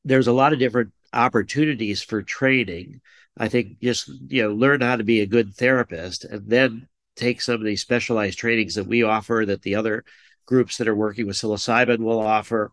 there's 0.06 0.28
a 0.28 0.34
lot 0.34 0.54
of 0.54 0.60
different 0.60 0.94
opportunities 1.14 2.04
for 2.04 2.22
training 2.22 3.02
I 3.40 3.48
think 3.48 3.80
just 3.82 4.10
you 4.28 4.44
know 4.44 4.54
learn 4.54 4.82
how 4.82 4.96
to 4.96 5.04
be 5.04 5.22
a 5.22 5.28
good 5.28 5.54
therapist 5.56 6.26
and 6.26 6.48
then 6.48 6.88
take 7.16 7.42
some 7.42 7.56
of 7.56 7.64
these 7.64 7.82
specialized 7.82 8.38
trainings 8.38 8.76
that 8.76 8.88
we 8.88 9.04
offer 9.04 9.44
that 9.46 9.64
the 9.64 9.76
other 9.76 10.04
groups 10.46 10.78
that 10.78 10.88
are 10.88 10.96
working 10.96 11.28
with 11.28 11.36
psilocybin 11.36 12.00
will 12.00 12.20
offer. 12.20 12.72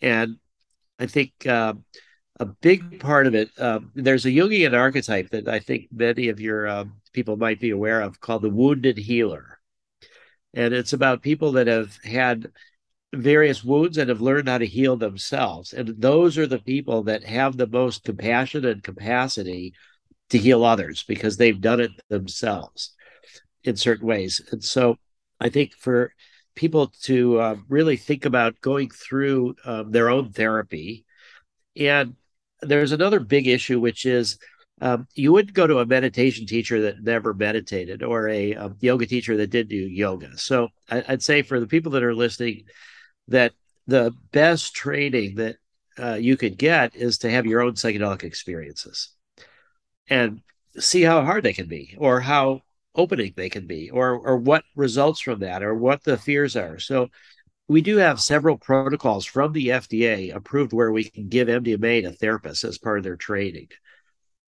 And 0.00 0.36
I 0.98 1.06
think 1.06 1.46
uh, 1.46 1.74
a 2.38 2.46
big 2.46 3.00
part 3.00 3.26
of 3.26 3.34
it, 3.34 3.50
uh, 3.58 3.80
there's 3.94 4.26
a 4.26 4.30
Jungian 4.30 4.74
archetype 4.74 5.30
that 5.30 5.48
I 5.48 5.58
think 5.58 5.88
many 5.90 6.28
of 6.28 6.40
your 6.40 6.66
uh, 6.66 6.84
people 7.12 7.36
might 7.36 7.60
be 7.60 7.70
aware 7.70 8.00
of 8.00 8.20
called 8.20 8.42
the 8.42 8.50
wounded 8.50 8.98
healer. 8.98 9.58
And 10.54 10.74
it's 10.74 10.92
about 10.92 11.22
people 11.22 11.52
that 11.52 11.66
have 11.66 11.96
had 12.04 12.50
various 13.12 13.64
wounds 13.64 13.98
and 13.98 14.08
have 14.08 14.20
learned 14.20 14.48
how 14.48 14.58
to 14.58 14.66
heal 14.66 14.96
themselves. 14.96 15.72
And 15.72 15.88
those 16.00 16.38
are 16.38 16.46
the 16.46 16.58
people 16.58 17.02
that 17.04 17.24
have 17.24 17.56
the 17.56 17.66
most 17.66 18.04
compassion 18.04 18.64
and 18.64 18.82
capacity 18.82 19.74
to 20.30 20.38
heal 20.38 20.64
others 20.64 21.04
because 21.04 21.36
they've 21.36 21.60
done 21.60 21.80
it 21.80 21.92
themselves 22.08 22.94
in 23.64 23.76
certain 23.76 24.06
ways. 24.06 24.40
And 24.50 24.62
so 24.62 24.96
I 25.40 25.48
think 25.48 25.74
for 25.74 26.12
people 26.54 26.92
to 27.02 27.40
uh, 27.40 27.56
really 27.68 27.96
think 27.96 28.24
about 28.24 28.60
going 28.60 28.90
through 28.90 29.54
um, 29.64 29.90
their 29.90 30.10
own 30.10 30.32
therapy. 30.32 31.04
And 31.76 32.16
there's 32.60 32.92
another 32.92 33.20
big 33.20 33.46
issue, 33.46 33.80
which 33.80 34.04
is 34.04 34.38
um, 34.80 35.06
you 35.14 35.32
wouldn't 35.32 35.54
go 35.54 35.66
to 35.66 35.78
a 35.78 35.86
meditation 35.86 36.46
teacher 36.46 36.82
that 36.82 37.02
never 37.02 37.34
meditated 37.34 38.02
or 38.02 38.28
a, 38.28 38.52
a 38.52 38.66
um, 38.66 38.76
yoga 38.80 39.06
teacher 39.06 39.36
that 39.36 39.50
did 39.50 39.68
do 39.68 39.76
yoga. 39.76 40.36
So 40.38 40.68
I, 40.90 41.04
would 41.08 41.22
say 41.22 41.42
for 41.42 41.60
the 41.60 41.66
people 41.66 41.92
that 41.92 42.02
are 42.02 42.14
listening, 42.14 42.64
that 43.28 43.52
the 43.86 44.12
best 44.32 44.74
training 44.74 45.36
that 45.36 45.56
uh, 45.98 46.14
you 46.14 46.36
could 46.36 46.56
get 46.56 46.96
is 46.96 47.18
to 47.18 47.30
have 47.30 47.46
your 47.46 47.60
own 47.60 47.72
psychedelic 47.72 48.22
experiences. 48.22 49.10
And 50.08 50.42
see 50.78 51.02
how 51.02 51.22
hard 51.22 51.44
they 51.44 51.52
can 51.52 51.68
be 51.68 51.94
or 51.98 52.20
how 52.20 52.62
opening 52.94 53.32
they 53.36 53.48
can 53.48 53.66
be 53.66 53.90
or 53.90 54.18
or 54.18 54.36
what 54.36 54.64
results 54.74 55.20
from 55.20 55.40
that 55.40 55.62
or 55.62 55.74
what 55.74 56.02
the 56.04 56.16
fears 56.16 56.56
are. 56.56 56.78
So 56.78 57.08
we 57.68 57.80
do 57.82 57.98
have 57.98 58.20
several 58.20 58.58
protocols 58.58 59.24
from 59.24 59.52
the 59.52 59.68
FDA 59.68 60.34
approved 60.34 60.72
where 60.72 60.90
we 60.90 61.04
can 61.04 61.28
give 61.28 61.46
MDMA 61.46 62.02
to 62.02 62.10
therapists 62.10 62.64
as 62.64 62.78
part 62.78 62.98
of 62.98 63.04
their 63.04 63.16
training. 63.16 63.68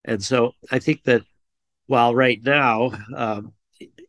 And 0.05 0.23
so 0.23 0.53
I 0.73 0.81
think 0.81 1.05
that 1.05 1.23
while 1.87 2.15
right 2.17 2.43
now, 2.43 2.91
um, 3.17 3.53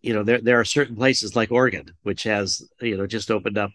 you 0.01 0.13
know, 0.13 0.23
there, 0.23 0.41
there 0.41 0.59
are 0.59 0.65
certain 0.65 0.95
places 0.95 1.35
like 1.35 1.51
Oregon, 1.51 1.91
which 2.01 2.23
has, 2.23 2.67
you 2.81 2.97
know, 2.97 3.05
just 3.05 3.29
opened 3.29 3.59
up 3.59 3.69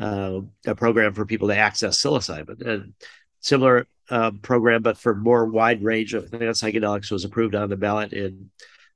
uh, 0.00 0.40
a 0.66 0.74
program 0.74 1.14
for 1.14 1.26
people 1.26 1.46
to 1.48 1.56
access 1.56 2.02
psilocybin. 2.02 2.66
And 2.66 2.94
similar 3.38 3.86
uh, 4.12 4.30
program, 4.42 4.82
but 4.82 4.98
for 4.98 5.14
more 5.14 5.46
wide 5.46 5.82
range 5.82 6.12
of 6.12 6.30
psychedelics 6.30 7.10
was 7.10 7.24
approved 7.24 7.54
on 7.54 7.70
the 7.70 7.78
ballot 7.78 8.12
in 8.12 8.50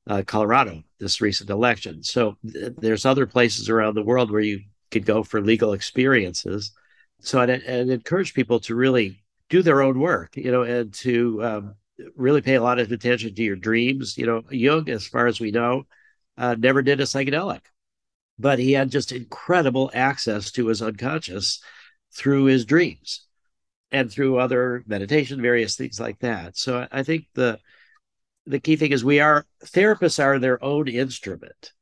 uh, 0.07 0.23
Colorado 0.27 0.83
this 1.01 1.23
recent 1.23 1.49
election. 1.49 2.03
So 2.03 2.37
th- 2.47 2.75
there's 2.77 3.07
other 3.07 3.25
places 3.25 3.71
around 3.71 3.95
the 3.95 4.03
world 4.03 4.31
where 4.31 4.43
you 4.43 4.61
could 4.91 5.07
go 5.07 5.23
for 5.23 5.41
legal 5.41 5.73
experiences. 5.73 6.73
So 7.21 7.41
I'd, 7.41 7.49
I'd 7.49 7.89
encourage 7.89 8.35
people 8.35 8.61
to 8.61 8.75
really 8.75 9.25
do 9.49 9.63
their 9.63 9.81
own 9.81 9.99
work, 9.99 10.37
you 10.37 10.53
know, 10.53 10.65
and 10.65 10.93
to 10.95 11.43
um, 11.43 11.75
really 12.15 12.43
pay 12.43 12.57
a 12.57 12.63
lot 12.63 12.79
of 12.79 12.93
attention 12.93 13.35
to 13.35 13.43
your 13.43 13.57
dreams. 13.57 14.19
You 14.19 14.27
know, 14.27 14.43
Jung, 14.51 14.91
as 14.91 15.07
far 15.07 15.27
as 15.27 15.41
we 15.41 15.51
know, 15.51 15.87
uh, 16.37 16.57
never 16.59 16.83
did 16.83 17.01
a 17.01 17.05
psychedelic, 17.05 17.63
but 18.39 18.59
he 18.59 18.73
had 18.73 18.91
just 18.91 19.13
incredible 19.13 19.91
access 19.95 20.51
to 20.53 20.67
his 20.67 20.83
unconscious 20.83 21.63
through 22.13 22.45
his 22.45 22.67
dreams 22.67 23.26
and 23.93 24.11
through 24.11 24.39
other 24.39 24.83
meditation, 24.87 25.41
various 25.41 25.77
things 25.77 26.01
like 26.01 26.19
that. 26.21 26.57
So 26.57 26.87
I 26.91 27.03
think 27.03 27.27
the 27.35 27.59
the 28.47 28.61
key 28.61 28.77
thing 28.77 28.93
is 28.93 29.05
we 29.05 29.21
are 29.21 29.47
therapists 29.65 30.23
are 30.23 30.39
their 30.39 30.63
own 30.63 30.89
instrument. 30.89 31.73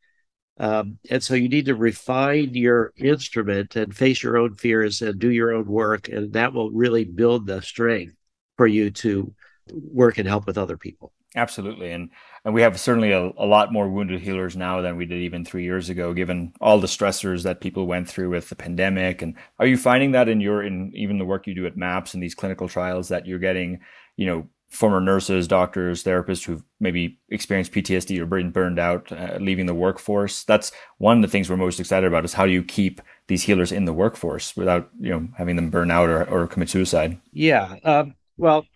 Um, 0.57 0.99
and 1.11 1.23
so 1.23 1.35
you 1.35 1.49
need 1.49 1.67
to 1.67 1.75
refine 1.75 2.55
your 2.55 2.93
instrument 2.97 3.75
and 3.75 3.95
face 3.95 4.23
your 4.23 4.37
own 4.37 4.55
fears 4.55 5.03
and 5.03 5.19
do 5.19 5.31
your 5.31 5.53
own 5.53 5.67
work. 5.67 6.09
And 6.09 6.33
that 6.35 6.53
will 6.53 6.71
really 6.71 7.05
build 7.05 7.47
the 7.47 7.61
strength 7.61 8.15
for 8.57 8.67
you 8.67 8.91
to 8.91 9.35
work 9.73 10.19
and 10.19 10.29
help 10.29 10.47
with 10.47 10.59
other 10.59 10.77
people. 10.77 11.13
Absolutely. 11.37 11.91
And 11.91 12.11
and 12.45 12.55
we 12.55 12.63
have 12.63 12.79
certainly 12.79 13.11
a, 13.11 13.31
a 13.39 13.47
lot 13.47 13.73
more 13.73 13.89
wounded 13.89 14.21
healers 14.21 14.57
now 14.57 14.81
than 14.83 14.97
we 14.97 15.07
did 15.07 15.21
even 15.21 15.45
three 15.45 15.65
years 15.65 15.89
ago, 15.89 16.13
given 16.13 16.53
all 16.61 16.79
the 16.79 16.87
stressors 16.87 17.43
that 17.43 17.61
people 17.61 17.87
went 17.87 18.09
through 18.09 18.31
with 18.31 18.49
the 18.51 18.57
pandemic. 18.57 19.23
And 19.23 19.35
are 19.59 19.67
you 19.67 19.77
finding 19.77 20.13
that 20.13 20.29
in 20.29 20.41
your 20.41 20.63
in 20.63 20.93
even 20.95 21.19
the 21.19 21.25
work 21.25 21.47
you 21.47 21.55
do 21.55 21.67
at 21.67 21.77
MAPS 21.77 22.15
and 22.15 22.23
these 22.23 22.35
clinical 22.35 22.69
trials 22.69 23.09
that 23.09 23.27
you're 23.27 23.39
getting, 23.39 23.81
you 24.17 24.27
know, 24.27 24.47
former 24.75 25.01
nurses, 25.01 25.47
doctors, 25.49 26.03
therapists 26.03 26.45
who've 26.45 26.63
maybe 26.81 27.19
experienced 27.31 27.73
PTSD 27.73 28.19
or 28.19 28.27
been 28.27 28.51
burned 28.51 28.79
out, 28.79 29.11
uh, 29.13 29.39
leaving 29.41 29.67
the 29.67 29.75
workforce. 29.75 30.45
That's 30.45 30.73
one 30.99 31.19
of 31.19 31.23
the 31.23 31.29
things 31.29 31.49
we're 31.49 31.57
most 31.57 31.79
excited 31.81 32.07
about 32.07 32.25
is 32.25 32.33
how 32.33 32.45
do 32.45 32.53
you 32.53 32.63
keep 32.63 33.01
these 33.29 33.45
healers 33.45 33.73
in 33.73 33.85
the 33.85 33.93
workforce 33.93 34.57
without, 34.57 34.91
you 34.99 35.11
know, 35.11 35.29
having 35.39 35.57
them 35.57 35.71
burn 35.71 35.91
out 35.91 36.09
or, 36.09 36.25
or 36.25 36.47
commit 36.49 36.69
suicide? 36.69 37.19
Yeah. 37.33 37.77
Um, 37.85 38.17
well, 38.37 38.67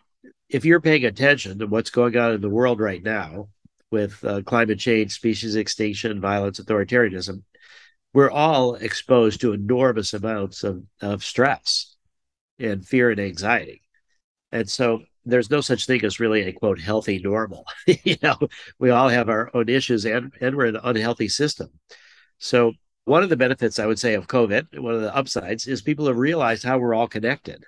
if 0.49 0.65
you're 0.65 0.81
paying 0.81 1.05
attention 1.05 1.59
to 1.59 1.67
what's 1.67 1.91
going 1.91 2.17
on 2.17 2.33
in 2.33 2.41
the 2.41 2.49
world 2.49 2.81
right 2.81 3.03
now 3.03 3.49
with 3.91 4.23
uh, 4.25 4.43
climate 4.43 4.79
change, 4.79 5.13
species 5.13 5.57
extinction, 5.57 6.21
violence, 6.21 6.61
authoritarianism, 6.61 7.43
we're 8.15 8.31
all 8.31 8.75
exposed 8.75 9.41
to 9.41 9.53
enormous 9.53 10.15
amounts 10.15 10.65
of, 10.65 10.83
of 11.03 11.23
stress 11.23 11.95
and 12.59 12.87
fear 12.87 13.11
and 13.11 13.21
anxiety. 13.21 13.83
And 14.51 14.69
so 14.69 15.03
there's 15.27 15.51
no 15.51 15.61
such 15.61 15.85
thing 15.87 16.05
as 16.05 16.19
really 16.19 16.43
a 16.43 16.53
quote 16.53 16.81
healthy 16.81 17.19
normal. 17.19 17.67
you 17.87 18.17
know, 18.23 18.37
we 18.79 18.91
all 18.91 19.11
have 19.11 19.29
our 19.29 19.51
own 19.55 19.69
issues 19.69 20.07
and, 20.07 20.33
and 20.41 20.57
we're 20.57 20.67
an 20.67 20.81
unhealthy 20.83 21.29
system. 21.29 21.69
So 22.39 22.73
one 23.05 23.23
of 23.23 23.29
the 23.29 23.37
benefits 23.37 23.79
I 23.79 23.87
would 23.87 23.99
say 23.99 24.15
of 24.15 24.27
COVID, 24.27 24.79
one 24.79 24.95
of 24.95 25.03
the 25.03 25.15
upsides 25.15 25.67
is 25.67 25.83
people 25.83 26.07
have 26.07 26.17
realized 26.17 26.65
how 26.65 26.79
we're 26.79 26.95
all 26.95 27.09
connected. 27.09 27.65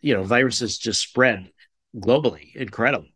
You 0.00 0.14
know, 0.14 0.22
viruses 0.22 0.78
just 0.78 1.00
spread 1.00 1.50
globally, 1.96 2.54
incredible. 2.54 3.08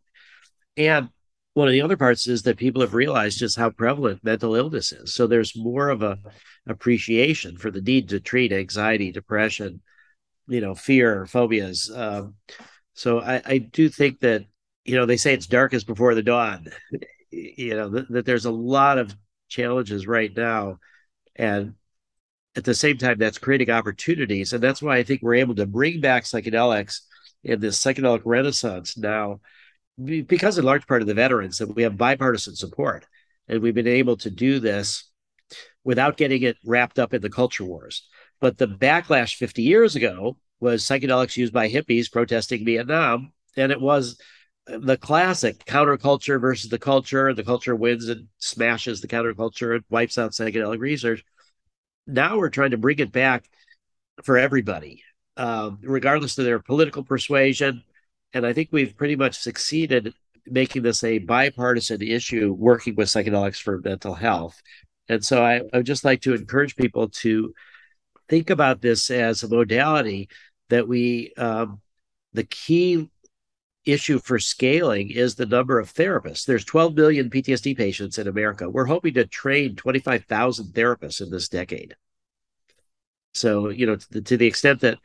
And 0.75 1.09
one 1.53 1.67
of 1.67 1.71
the 1.71 1.81
other 1.81 1.97
parts 1.97 2.27
is 2.27 2.43
that 2.43 2.57
people 2.57 2.81
have 2.81 2.93
realized 2.93 3.39
just 3.39 3.57
how 3.57 3.71
prevalent 3.71 4.23
mental 4.23 4.55
illness 4.55 4.91
is. 4.91 5.13
So 5.13 5.25
there's 5.25 5.57
more 5.57 5.89
of 5.89 6.03
a 6.03 6.19
appreciation 6.67 7.57
for 7.57 7.71
the 7.71 7.81
need 7.81 8.09
to 8.09 8.19
treat 8.19 8.53
anxiety, 8.53 9.11
depression, 9.11 9.81
you 10.47 10.61
know, 10.61 10.75
fear, 10.75 11.25
phobias. 11.25 11.89
Um, 11.93 12.35
so 12.93 13.19
I, 13.21 13.41
I 13.45 13.57
do 13.57 13.89
think 13.89 14.19
that, 14.19 14.45
you 14.85 14.95
know, 14.95 15.05
they 15.05 15.17
say 15.17 15.33
it's 15.33 15.47
darkest 15.47 15.87
before 15.87 16.13
the 16.13 16.23
dawn, 16.23 16.67
you 17.31 17.75
know, 17.75 17.91
th- 17.91 18.07
that 18.09 18.25
there's 18.25 18.45
a 18.45 18.51
lot 18.51 18.97
of 18.99 19.15
challenges 19.49 20.05
right 20.05 20.35
now. 20.35 20.77
And 21.35 21.73
at 22.55 22.65
the 22.65 22.75
same 22.75 22.97
time, 22.97 23.17
that's 23.17 23.37
creating 23.37 23.69
opportunities. 23.69 24.53
And 24.53 24.63
that's 24.63 24.81
why 24.81 24.97
I 24.97 25.03
think 25.03 25.21
we're 25.21 25.35
able 25.35 25.55
to 25.55 25.65
bring 25.65 26.01
back 26.01 26.23
psychedelics 26.23 27.01
in 27.43 27.59
this 27.59 27.79
psychedelic 27.79 28.21
renaissance 28.25 28.97
now, 28.97 29.39
because 30.03 30.57
in 30.57 30.65
large 30.65 30.87
part 30.87 31.01
of 31.01 31.07
the 31.07 31.13
veterans 31.13 31.57
that 31.57 31.73
we 31.73 31.83
have 31.83 31.97
bipartisan 31.97 32.55
support. 32.55 33.05
And 33.47 33.61
we've 33.61 33.73
been 33.73 33.87
able 33.87 34.17
to 34.17 34.29
do 34.29 34.59
this 34.59 35.09
without 35.83 36.17
getting 36.17 36.43
it 36.43 36.57
wrapped 36.65 36.99
up 36.99 37.13
in 37.13 37.21
the 37.21 37.29
culture 37.29 37.63
wars. 37.63 38.07
But 38.41 38.57
the 38.57 38.67
backlash 38.67 39.35
50 39.35 39.63
years 39.63 39.95
ago 39.95 40.37
was 40.59 40.83
psychedelics 40.83 41.37
used 41.37 41.53
by 41.53 41.69
hippies 41.69 42.11
protesting 42.11 42.65
Vietnam. 42.65 43.31
And 43.55 43.71
it 43.71 43.79
was 43.79 44.19
the 44.67 44.97
classic 44.97 45.63
counterculture 45.65 46.39
versus 46.41 46.69
the 46.69 46.77
culture. 46.77 47.33
The 47.33 47.43
culture 47.43 47.75
wins 47.75 48.09
and 48.09 48.27
smashes 48.37 48.99
the 48.99 49.07
counterculture 49.07 49.75
and 49.75 49.83
wipes 49.89 50.17
out 50.17 50.31
psychedelic 50.31 50.79
research. 50.79 51.23
Now 52.05 52.37
we're 52.37 52.49
trying 52.49 52.71
to 52.71 52.77
bring 52.77 52.99
it 52.99 53.11
back 53.11 53.49
for 54.23 54.37
everybody, 54.37 55.03
um, 55.37 55.79
regardless 55.81 56.37
of 56.37 56.45
their 56.45 56.59
political 56.59 57.03
persuasion. 57.03 57.83
And 58.33 58.45
I 58.45 58.53
think 58.53 58.69
we've 58.71 58.95
pretty 58.97 59.15
much 59.15 59.37
succeeded 59.37 60.13
making 60.45 60.81
this 60.81 61.03
a 61.03 61.19
bipartisan 61.19 62.01
issue, 62.01 62.53
working 62.53 62.95
with 62.95 63.07
psychedelics 63.07 63.61
for 63.61 63.79
mental 63.79 64.13
health. 64.13 64.61
And 65.09 65.23
so 65.23 65.43
I, 65.43 65.61
I 65.73 65.77
would 65.77 65.85
just 65.85 66.03
like 66.03 66.21
to 66.21 66.33
encourage 66.33 66.75
people 66.75 67.09
to 67.09 67.53
think 68.27 68.49
about 68.49 68.81
this 68.81 69.09
as 69.09 69.43
a 69.43 69.47
modality 69.47 70.29
that 70.69 70.87
we 70.87 71.33
um, 71.37 71.81
the 72.33 72.43
key 72.43 73.09
issue 73.85 74.19
for 74.19 74.37
scaling 74.37 75.09
is 75.11 75.35
the 75.35 75.45
number 75.45 75.79
of 75.79 75.93
therapists. 75.93 76.45
There's 76.45 76.65
12 76.65 76.95
million 76.95 77.29
PTSD 77.29 77.77
patients 77.77 78.17
in 78.17 78.27
America. 78.27 78.69
We're 78.69 78.85
hoping 78.85 79.13
to 79.13 79.25
train 79.25 79.75
25,000 79.75 80.73
therapists 80.73 81.21
in 81.21 81.31
this 81.31 81.47
decade. 81.47 81.95
So, 83.33 83.69
you 83.69 83.85
know, 83.85 83.95
to 83.95 84.09
the, 84.11 84.21
to 84.21 84.37
the 84.37 84.47
extent 84.47 84.81
that 84.81 84.97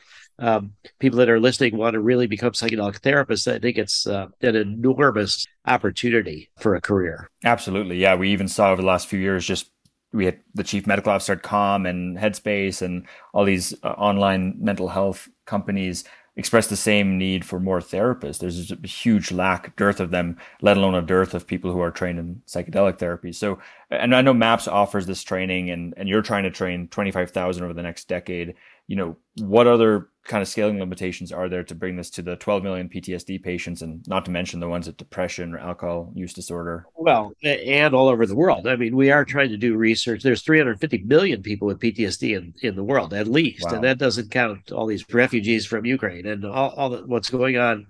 um, 0.43 0.73
people 0.99 1.19
that 1.21 1.31
are 1.31 1.39
listening 1.39 1.77
want 1.77 1.95
to 1.95 2.01
really 2.01 2.27
become 2.27 2.51
psychedelic 2.51 3.01
therapists, 3.01 3.51
I 3.51 3.61
think 3.61 3.79
it's 3.79 4.09
uh, 4.09 4.27
an 4.41 4.57
enormous 4.57 5.47
opportunity 5.67 6.51
for 6.59 6.75
a 6.75 6.81
career. 6.81 7.31
Absolutely. 7.45 7.99
Yeah. 7.99 8.17
We 8.17 8.31
even 8.31 8.49
saw 8.49 8.73
over 8.73 8.83
the 8.83 8.89
last 8.89 9.07
few 9.07 9.21
years 9.21 9.47
just 9.47 9.71
we 10.13 10.25
had 10.25 10.41
the 10.55 10.65
chief 10.65 10.87
medical 10.87 11.13
officer 11.13 11.35
at 11.35 11.43
Calm 11.43 11.87
and 11.87 12.19
Headspace 12.19 12.83
and 12.83 13.07
all 13.33 13.45
these 13.45 13.73
uh, 13.85 13.91
online 13.91 14.57
mental 14.59 14.89
health 14.89 15.29
companies 15.47 16.05
express 16.35 16.67
the 16.67 16.77
same 16.77 17.19
need 17.19 17.45
for 17.45 17.61
more 17.61 17.81
therapists. 17.81 18.39
There's 18.39 18.73
a 18.73 18.87
huge 18.87 19.31
lack, 19.31 19.77
dearth 19.77 20.01
of 20.01 20.11
them, 20.11 20.39
let 20.63 20.77
alone 20.77 20.95
a 20.95 21.03
dearth 21.03 21.35
of 21.35 21.47
people 21.47 21.71
who 21.71 21.81
are 21.81 21.91
trained 21.91 22.19
in 22.19 22.43
psychedelic 22.47 22.99
therapy. 22.99 23.33
So, 23.33 23.59
and 23.91 24.15
I 24.15 24.23
know 24.23 24.33
MAPS 24.33 24.67
offers 24.67 25.07
this 25.07 25.23
training 25.23 25.71
and, 25.71 25.93
and 25.97 26.09
you're 26.09 26.23
trying 26.23 26.45
to 26.45 26.51
train 26.51 26.89
25,000 26.89 27.63
over 27.63 27.75
the 27.75 27.83
next 27.83 28.09
decade 28.09 28.55
you 28.87 28.97
know, 28.97 29.17
what 29.39 29.67
other 29.67 30.09
kind 30.25 30.41
of 30.41 30.49
scaling 30.49 30.79
limitations 30.79 31.33
are 31.33 31.49
there 31.49 31.65
to 31.65 31.75
bring 31.75 31.97
this 31.97 32.11
to 32.11 32.23
the 32.23 32.37
12 32.37 32.63
million 32.63 32.89
PTSD 32.89 33.43
patients 33.43 33.83
and 33.83 34.07
not 34.07 34.25
to 34.25 34.31
mention 34.31 34.61
the 34.61 34.69
ones 34.69 34.87
with 34.87 34.97
depression 34.97 35.55
or 35.55 35.59
alcohol 35.59 36.13
use 36.15 36.33
disorder? 36.33 36.87
Well, 36.95 37.33
and 37.43 37.95
all 37.95 38.09
over 38.09 38.25
the 38.27 38.37
world. 38.37 38.69
I 38.69 38.77
mean, 38.77 38.95
we 38.95 39.11
are 39.11 39.25
trying 39.25 39.49
to 39.49 39.57
do 39.57 39.77
research. 39.77 40.23
There's 40.23 40.43
350 40.43 41.05
million 41.05 41.43
people 41.43 41.67
with 41.67 41.81
PTSD 41.81 42.37
in, 42.37 42.55
in 42.63 42.77
the 42.77 42.85
world, 42.85 43.15
at 43.15 43.27
least. 43.27 43.65
Wow. 43.65 43.75
And 43.75 43.85
that 43.85 43.99
doesn't 43.99 44.31
count 44.31 44.71
all 44.71 44.87
these 44.87 45.09
refugees 45.13 45.67
from 45.67 45.87
Ukraine 45.87 46.27
and 46.27 46.45
all, 46.45 46.71
all 46.71 46.91
the, 46.91 46.99
what's 47.07 47.31
going 47.31 47.57
on 47.57 47.87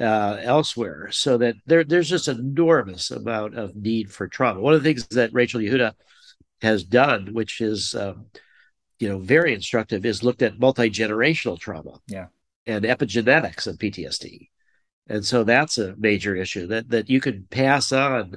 uh, 0.00 0.38
elsewhere. 0.40 1.10
So 1.10 1.36
that 1.38 1.56
there, 1.66 1.84
there's 1.84 2.08
just 2.08 2.28
an 2.28 2.38
enormous 2.38 3.10
amount 3.10 3.58
of 3.58 3.76
need 3.76 4.10
for 4.10 4.28
trauma. 4.28 4.60
One 4.60 4.74
of 4.74 4.82
the 4.82 4.88
things 4.88 5.06
that 5.08 5.34
Rachel 5.34 5.60
Yehuda 5.60 5.92
has 6.62 6.84
done, 6.84 7.34
which 7.34 7.60
is 7.60 7.94
um, 7.94 8.26
you 8.98 9.08
know 9.08 9.18
very 9.18 9.54
instructive 9.54 10.06
is 10.06 10.22
looked 10.22 10.42
at 10.42 10.58
multi-generational 10.58 11.58
trauma. 11.58 12.00
Yeah. 12.06 12.26
And 12.68 12.84
epigenetics 12.84 13.68
of 13.68 13.76
ptsd 13.76 14.48
and 15.08 15.24
so 15.24 15.44
that's 15.44 15.78
a 15.78 15.94
major 15.96 16.34
issue 16.34 16.66
that 16.68 16.90
that 16.90 17.08
you 17.08 17.20
could 17.20 17.48
pass 17.50 17.92
on 17.92 18.36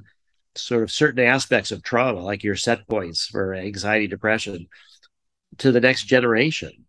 sort 0.55 0.83
of 0.83 0.91
certain 0.91 1.25
aspects 1.25 1.71
of 1.71 1.83
trauma 1.83 2.19
like 2.19 2.43
your 2.43 2.55
set 2.55 2.87
points 2.87 3.25
for 3.25 3.53
anxiety 3.53 4.07
depression 4.07 4.67
to 5.57 5.71
the 5.71 5.81
next 5.81 6.03
generation. 6.05 6.85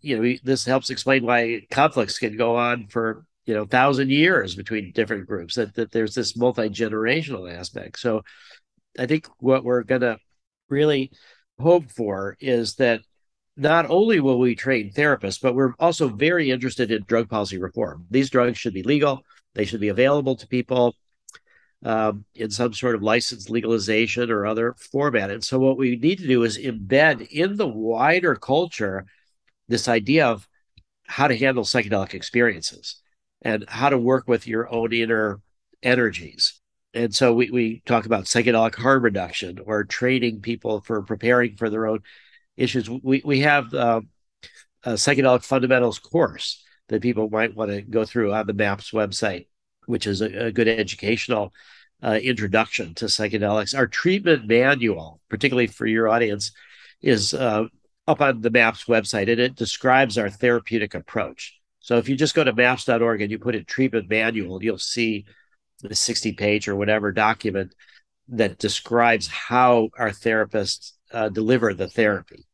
You 0.00 0.18
know 0.22 0.34
this 0.44 0.64
helps 0.64 0.90
explain 0.90 1.24
why 1.24 1.62
conflicts 1.70 2.18
can 2.18 2.36
go 2.36 2.56
on 2.56 2.88
for 2.88 3.24
you 3.46 3.54
know 3.54 3.64
thousand 3.64 4.10
years 4.10 4.54
between 4.54 4.92
different 4.92 5.26
groups 5.26 5.54
that, 5.54 5.74
that 5.74 5.92
there's 5.92 6.14
this 6.14 6.36
multi-generational 6.36 7.52
aspect. 7.52 7.98
So 7.98 8.22
i 8.98 9.04
think 9.04 9.28
what 9.38 9.62
we're 9.62 9.82
going 9.82 10.00
to 10.00 10.18
really 10.70 11.12
hope 11.58 11.90
for 11.90 12.36
is 12.40 12.74
that 12.76 13.00
not 13.56 13.88
only 13.88 14.20
will 14.20 14.38
we 14.38 14.54
train 14.54 14.92
therapists 14.92 15.40
but 15.40 15.54
we're 15.54 15.74
also 15.78 16.08
very 16.08 16.50
interested 16.50 16.90
in 16.90 17.04
drug 17.04 17.28
policy 17.28 17.58
reform. 17.58 18.06
These 18.10 18.30
drugs 18.30 18.58
should 18.58 18.74
be 18.74 18.82
legal. 18.82 19.22
They 19.54 19.64
should 19.64 19.80
be 19.80 19.88
available 19.88 20.36
to 20.36 20.46
people 20.46 20.94
um, 21.84 22.24
in 22.34 22.50
some 22.50 22.72
sort 22.72 22.94
of 22.94 23.02
licensed 23.02 23.50
legalization 23.50 24.30
or 24.30 24.46
other 24.46 24.74
format. 24.92 25.30
And 25.30 25.42
so 25.42 25.58
what 25.58 25.78
we 25.78 25.96
need 25.96 26.18
to 26.18 26.26
do 26.26 26.42
is 26.42 26.58
embed 26.58 27.28
in 27.28 27.56
the 27.56 27.68
wider 27.68 28.34
culture 28.34 29.06
this 29.68 29.88
idea 29.88 30.26
of 30.26 30.46
how 31.06 31.28
to 31.28 31.36
handle 31.36 31.64
psychedelic 31.64 32.14
experiences 32.14 33.00
and 33.42 33.64
how 33.68 33.88
to 33.88 33.98
work 33.98 34.26
with 34.26 34.46
your 34.46 34.72
own 34.72 34.92
inner 34.92 35.40
energies. 35.82 36.60
And 36.96 37.14
so 37.14 37.34
we, 37.34 37.50
we 37.50 37.82
talk 37.84 38.06
about 38.06 38.24
psychedelic 38.24 38.74
harm 38.74 39.04
reduction 39.04 39.58
or 39.64 39.84
training 39.84 40.40
people 40.40 40.80
for 40.80 41.02
preparing 41.02 41.56
for 41.56 41.68
their 41.68 41.86
own 41.86 42.00
issues. 42.56 42.88
We, 42.88 43.22
we 43.24 43.40
have 43.40 43.72
um, 43.74 44.08
a 44.82 44.92
psychedelic 44.92 45.44
fundamentals 45.44 45.98
course 45.98 46.64
that 46.88 47.02
people 47.02 47.28
might 47.28 47.54
want 47.54 47.70
to 47.70 47.82
go 47.82 48.04
through 48.06 48.32
on 48.32 48.46
the 48.46 48.54
MAPS 48.54 48.92
website, 48.92 49.46
which 49.84 50.06
is 50.06 50.22
a, 50.22 50.46
a 50.46 50.52
good 50.52 50.68
educational 50.68 51.52
uh, 52.02 52.18
introduction 52.22 52.94
to 52.94 53.06
psychedelics. 53.06 53.76
Our 53.76 53.86
treatment 53.86 54.46
manual, 54.46 55.20
particularly 55.28 55.66
for 55.66 55.86
your 55.86 56.08
audience, 56.08 56.52
is 57.02 57.34
uh, 57.34 57.64
up 58.08 58.20
on 58.22 58.40
the 58.40 58.50
MAPS 58.50 58.84
website 58.84 59.30
and 59.30 59.40
it 59.40 59.54
describes 59.54 60.16
our 60.16 60.30
therapeutic 60.30 60.94
approach. 60.94 61.60
So 61.80 61.98
if 61.98 62.08
you 62.08 62.16
just 62.16 62.34
go 62.34 62.42
to 62.42 62.54
maps.org 62.54 63.20
and 63.20 63.30
you 63.30 63.38
put 63.38 63.54
in 63.54 63.64
treatment 63.66 64.08
manual, 64.08 64.62
you'll 64.62 64.78
see 64.78 65.26
the 65.80 65.94
60 65.94 66.32
page 66.32 66.68
or 66.68 66.76
whatever 66.76 67.12
document 67.12 67.74
that 68.28 68.58
describes 68.58 69.26
how 69.26 69.90
our 69.98 70.10
therapists 70.10 70.92
uh, 71.12 71.28
deliver 71.28 71.74
the 71.74 71.88
therapy. 71.88 72.46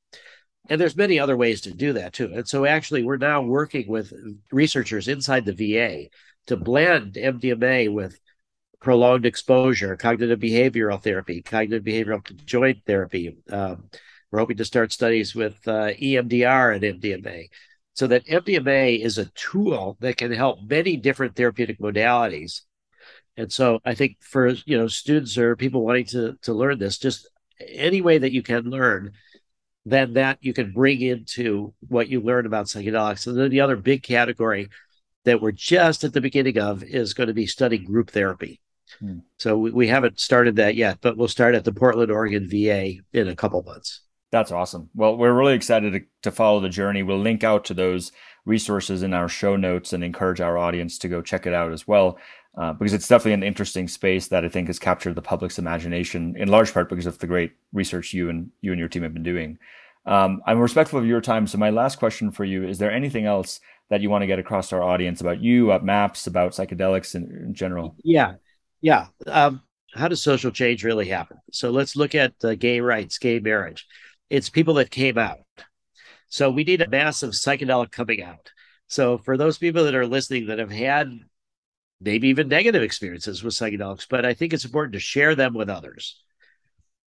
And 0.68 0.80
there's 0.80 0.96
many 0.96 1.18
other 1.18 1.36
ways 1.36 1.62
to 1.62 1.72
do 1.72 1.94
that 1.94 2.12
too. 2.12 2.30
And 2.32 2.46
so 2.46 2.64
actually 2.64 3.02
we're 3.02 3.16
now 3.16 3.42
working 3.42 3.88
with 3.88 4.12
researchers 4.50 5.08
inside 5.08 5.44
the 5.44 5.52
VA 5.52 6.08
to 6.46 6.56
blend 6.56 7.14
MDMA 7.14 7.92
with 7.92 8.18
prolonged 8.80 9.26
exposure, 9.26 9.96
cognitive 9.96 10.40
behavioral 10.40 11.02
therapy, 11.02 11.40
cognitive 11.42 11.84
behavioral 11.84 12.44
joint 12.44 12.78
therapy. 12.86 13.36
Um, 13.50 13.88
we're 14.30 14.40
hoping 14.40 14.56
to 14.56 14.64
start 14.64 14.92
studies 14.92 15.34
with 15.34 15.56
uh, 15.66 15.92
EMDR 15.92 16.74
and 16.74 17.00
MDMA 17.00 17.48
so 17.94 18.06
that 18.06 18.26
MDMA 18.26 18.98
is 18.98 19.18
a 19.18 19.26
tool 19.26 19.96
that 20.00 20.16
can 20.16 20.32
help 20.32 20.60
many 20.66 20.96
different 20.96 21.36
therapeutic 21.36 21.78
modalities. 21.78 22.62
And 23.36 23.52
so 23.52 23.80
I 23.84 23.94
think 23.94 24.16
for 24.20 24.48
you 24.48 24.76
know 24.78 24.88
students 24.88 25.38
or 25.38 25.56
people 25.56 25.84
wanting 25.84 26.06
to 26.06 26.36
to 26.42 26.52
learn 26.52 26.78
this, 26.78 26.98
just 26.98 27.28
any 27.60 28.00
way 28.00 28.18
that 28.18 28.32
you 28.32 28.42
can 28.42 28.64
learn, 28.64 29.12
then 29.84 30.14
that 30.14 30.38
you 30.40 30.52
can 30.52 30.72
bring 30.72 31.00
into 31.00 31.74
what 31.88 32.08
you 32.08 32.20
learn 32.20 32.46
about 32.46 32.66
psychedelics. 32.66 33.26
And 33.26 33.38
then 33.38 33.50
the 33.50 33.60
other 33.60 33.76
big 33.76 34.02
category 34.02 34.68
that 35.24 35.40
we're 35.40 35.52
just 35.52 36.04
at 36.04 36.12
the 36.12 36.20
beginning 36.20 36.58
of 36.58 36.82
is 36.82 37.14
going 37.14 37.28
to 37.28 37.34
be 37.34 37.46
studying 37.46 37.84
group 37.84 38.10
therapy. 38.10 38.60
Hmm. 38.98 39.18
So 39.38 39.56
we, 39.56 39.70
we 39.70 39.88
haven't 39.88 40.20
started 40.20 40.56
that 40.56 40.74
yet, 40.74 40.98
but 41.00 41.16
we'll 41.16 41.28
start 41.28 41.54
at 41.54 41.64
the 41.64 41.72
Portland, 41.72 42.10
Oregon 42.10 42.48
VA 42.48 42.94
in 43.12 43.28
a 43.28 43.36
couple 43.36 43.62
months. 43.62 44.00
That's 44.30 44.50
awesome. 44.50 44.88
Well, 44.94 45.16
we're 45.16 45.34
really 45.34 45.54
excited 45.54 45.92
to, 45.92 46.00
to 46.22 46.30
follow 46.30 46.60
the 46.60 46.70
journey. 46.70 47.02
We'll 47.02 47.20
link 47.20 47.44
out 47.44 47.66
to 47.66 47.74
those 47.74 48.12
resources 48.44 49.02
in 49.02 49.12
our 49.12 49.28
show 49.28 49.56
notes 49.56 49.92
and 49.92 50.02
encourage 50.02 50.40
our 50.40 50.56
audience 50.56 50.98
to 50.98 51.08
go 51.08 51.20
check 51.20 51.46
it 51.46 51.52
out 51.52 51.70
as 51.70 51.86
well. 51.86 52.18
Uh, 52.56 52.72
because 52.74 52.92
it's 52.92 53.08
definitely 53.08 53.32
an 53.32 53.42
interesting 53.42 53.88
space 53.88 54.28
that 54.28 54.44
I 54.44 54.48
think 54.48 54.66
has 54.66 54.78
captured 54.78 55.14
the 55.14 55.22
public's 55.22 55.58
imagination 55.58 56.34
in 56.36 56.48
large 56.48 56.74
part 56.74 56.90
because 56.90 57.06
of 57.06 57.18
the 57.18 57.26
great 57.26 57.52
research 57.72 58.12
you 58.12 58.28
and 58.28 58.50
you 58.60 58.72
and 58.72 58.78
your 58.78 58.88
team 58.88 59.02
have 59.04 59.14
been 59.14 59.22
doing. 59.22 59.58
Um, 60.04 60.42
I'm 60.46 60.58
respectful 60.58 60.98
of 60.98 61.06
your 61.06 61.22
time, 61.22 61.46
so 61.46 61.56
my 61.56 61.70
last 61.70 61.96
question 61.98 62.30
for 62.30 62.44
you 62.44 62.68
is: 62.68 62.78
There 62.78 62.90
anything 62.90 63.24
else 63.24 63.60
that 63.88 64.02
you 64.02 64.10
want 64.10 64.22
to 64.22 64.26
get 64.26 64.38
across 64.38 64.68
to 64.68 64.76
our 64.76 64.82
audience 64.82 65.20
about 65.20 65.40
you, 65.40 65.70
about 65.70 65.84
MAPS, 65.84 66.26
about 66.26 66.52
psychedelics 66.52 67.14
in, 67.14 67.24
in 67.30 67.54
general? 67.54 67.96
Yeah, 68.02 68.34
yeah. 68.80 69.06
Um, 69.26 69.62
how 69.94 70.08
does 70.08 70.22
social 70.22 70.50
change 70.50 70.84
really 70.84 71.08
happen? 71.08 71.38
So 71.52 71.70
let's 71.70 71.96
look 71.96 72.14
at 72.14 72.34
uh, 72.42 72.54
gay 72.54 72.80
rights, 72.80 73.18
gay 73.18 73.38
marriage 73.38 73.86
it's 74.32 74.48
people 74.48 74.74
that 74.74 74.90
came 74.90 75.18
out. 75.18 75.40
So 76.28 76.50
we 76.50 76.64
need 76.64 76.80
a 76.80 76.88
massive 76.88 77.32
psychedelic 77.32 77.92
coming 77.92 78.22
out. 78.22 78.50
So 78.86 79.18
for 79.18 79.36
those 79.36 79.58
people 79.58 79.84
that 79.84 79.94
are 79.94 80.06
listening 80.06 80.46
that 80.46 80.58
have 80.58 80.70
had 80.70 81.12
maybe 82.02 82.28
even 82.28 82.48
negative 82.48 82.82
experiences 82.82 83.42
with 83.42 83.54
psychedelics, 83.54 84.06
but 84.08 84.24
I 84.24 84.34
think 84.34 84.52
it's 84.52 84.64
important 84.64 84.94
to 84.94 85.00
share 85.00 85.34
them 85.34 85.54
with 85.54 85.70
others, 85.70 86.22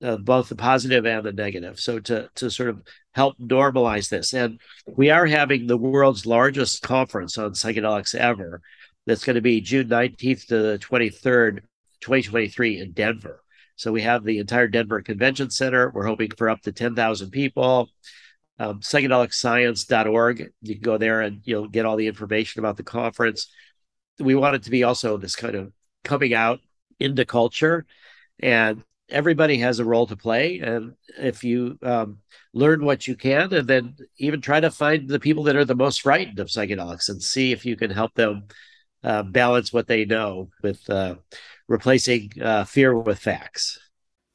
uh, 0.03 0.17
both 0.17 0.49
the 0.49 0.55
positive 0.55 1.05
and 1.05 1.25
the 1.25 1.33
negative. 1.33 1.79
So 1.79 1.99
to 1.99 2.29
to 2.35 2.49
sort 2.49 2.69
of 2.69 2.81
help 3.13 3.37
normalize 3.39 4.09
this, 4.09 4.33
and 4.33 4.59
we 4.87 5.09
are 5.09 5.25
having 5.25 5.67
the 5.67 5.77
world's 5.77 6.25
largest 6.25 6.81
conference 6.81 7.37
on 7.37 7.51
psychedelics 7.51 8.15
ever. 8.15 8.61
That's 9.05 9.23
going 9.23 9.35
to 9.35 9.41
be 9.41 9.61
June 9.61 9.87
nineteenth 9.87 10.47
to 10.47 10.57
the 10.57 10.77
twenty 10.79 11.09
third, 11.09 11.63
twenty 12.01 12.23
twenty 12.23 12.49
three 12.49 12.79
in 12.79 12.91
Denver. 12.93 13.41
So 13.75 13.91
we 13.91 14.01
have 14.01 14.23
the 14.23 14.39
entire 14.39 14.67
Denver 14.67 15.01
Convention 15.01 15.49
Center. 15.49 15.91
We're 15.93 16.05
hoping 16.05 16.31
for 16.37 16.49
up 16.49 16.61
to 16.61 16.71
10,000 16.71 17.29
people. 17.29 17.89
Um, 18.57 18.79
psychedelicscience.org. 18.79 20.49
You 20.61 20.75
can 20.75 20.81
go 20.81 20.97
there 20.97 21.21
and 21.21 21.41
you'll 21.43 21.67
get 21.67 21.85
all 21.85 21.97
the 21.97 22.07
information 22.07 22.59
about 22.59 22.77
the 22.77 22.83
conference. 22.83 23.51
We 24.19 24.35
want 24.35 24.55
it 24.55 24.63
to 24.63 24.71
be 24.71 24.83
also 24.83 25.17
this 25.17 25.35
kind 25.35 25.55
of 25.55 25.71
coming 26.03 26.33
out 26.33 26.59
into 26.99 27.25
culture, 27.25 27.85
and 28.39 28.83
everybody 29.09 29.57
has 29.57 29.79
a 29.79 29.85
role 29.85 30.07
to 30.07 30.15
play. 30.15 30.59
And 30.59 30.93
if 31.17 31.43
you 31.43 31.77
um, 31.83 32.19
learn 32.53 32.85
what 32.85 33.07
you 33.07 33.15
can, 33.15 33.53
and 33.53 33.67
then 33.67 33.95
even 34.17 34.41
try 34.41 34.59
to 34.59 34.71
find 34.71 35.07
the 35.07 35.19
people 35.19 35.43
that 35.43 35.55
are 35.55 35.65
the 35.65 35.75
most 35.75 36.01
frightened 36.01 36.39
of 36.39 36.47
psychedelics 36.47 37.09
and 37.09 37.21
see 37.21 37.51
if 37.51 37.65
you 37.65 37.75
can 37.75 37.91
help 37.91 38.13
them 38.13 38.45
uh, 39.03 39.23
balance 39.23 39.71
what 39.73 39.87
they 39.87 40.05
know 40.05 40.49
with. 40.63 40.89
Uh, 40.89 41.15
replacing 41.67 42.31
uh, 42.41 42.63
fear 42.63 42.97
with 42.97 43.19
facts. 43.19 43.79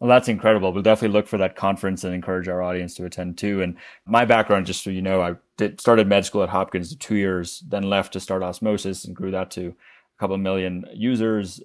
Well, 0.00 0.08
that's 0.08 0.28
incredible. 0.28 0.72
We'll 0.72 0.82
definitely 0.82 1.14
look 1.14 1.26
for 1.26 1.36
that 1.38 1.56
conference 1.56 2.04
and 2.04 2.14
encourage 2.14 2.48
our 2.48 2.62
audience 2.62 2.94
to 2.94 3.04
attend 3.04 3.36
too. 3.36 3.60
And 3.60 3.76
my 4.06 4.24
background, 4.24 4.64
just 4.64 4.82
so 4.82 4.88
you 4.88 5.02
know, 5.02 5.20
I 5.20 5.34
did, 5.58 5.78
started 5.78 6.08
med 6.08 6.24
school 6.24 6.42
at 6.42 6.48
Hopkins 6.48 6.96
two 6.96 7.16
years, 7.16 7.62
then 7.68 7.82
left 7.82 8.14
to 8.14 8.20
start 8.20 8.42
Osmosis 8.42 9.04
and 9.04 9.14
grew 9.14 9.30
that 9.32 9.50
to 9.52 9.68
a 9.68 10.18
couple 10.18 10.38
million 10.38 10.86
users. 10.94 11.60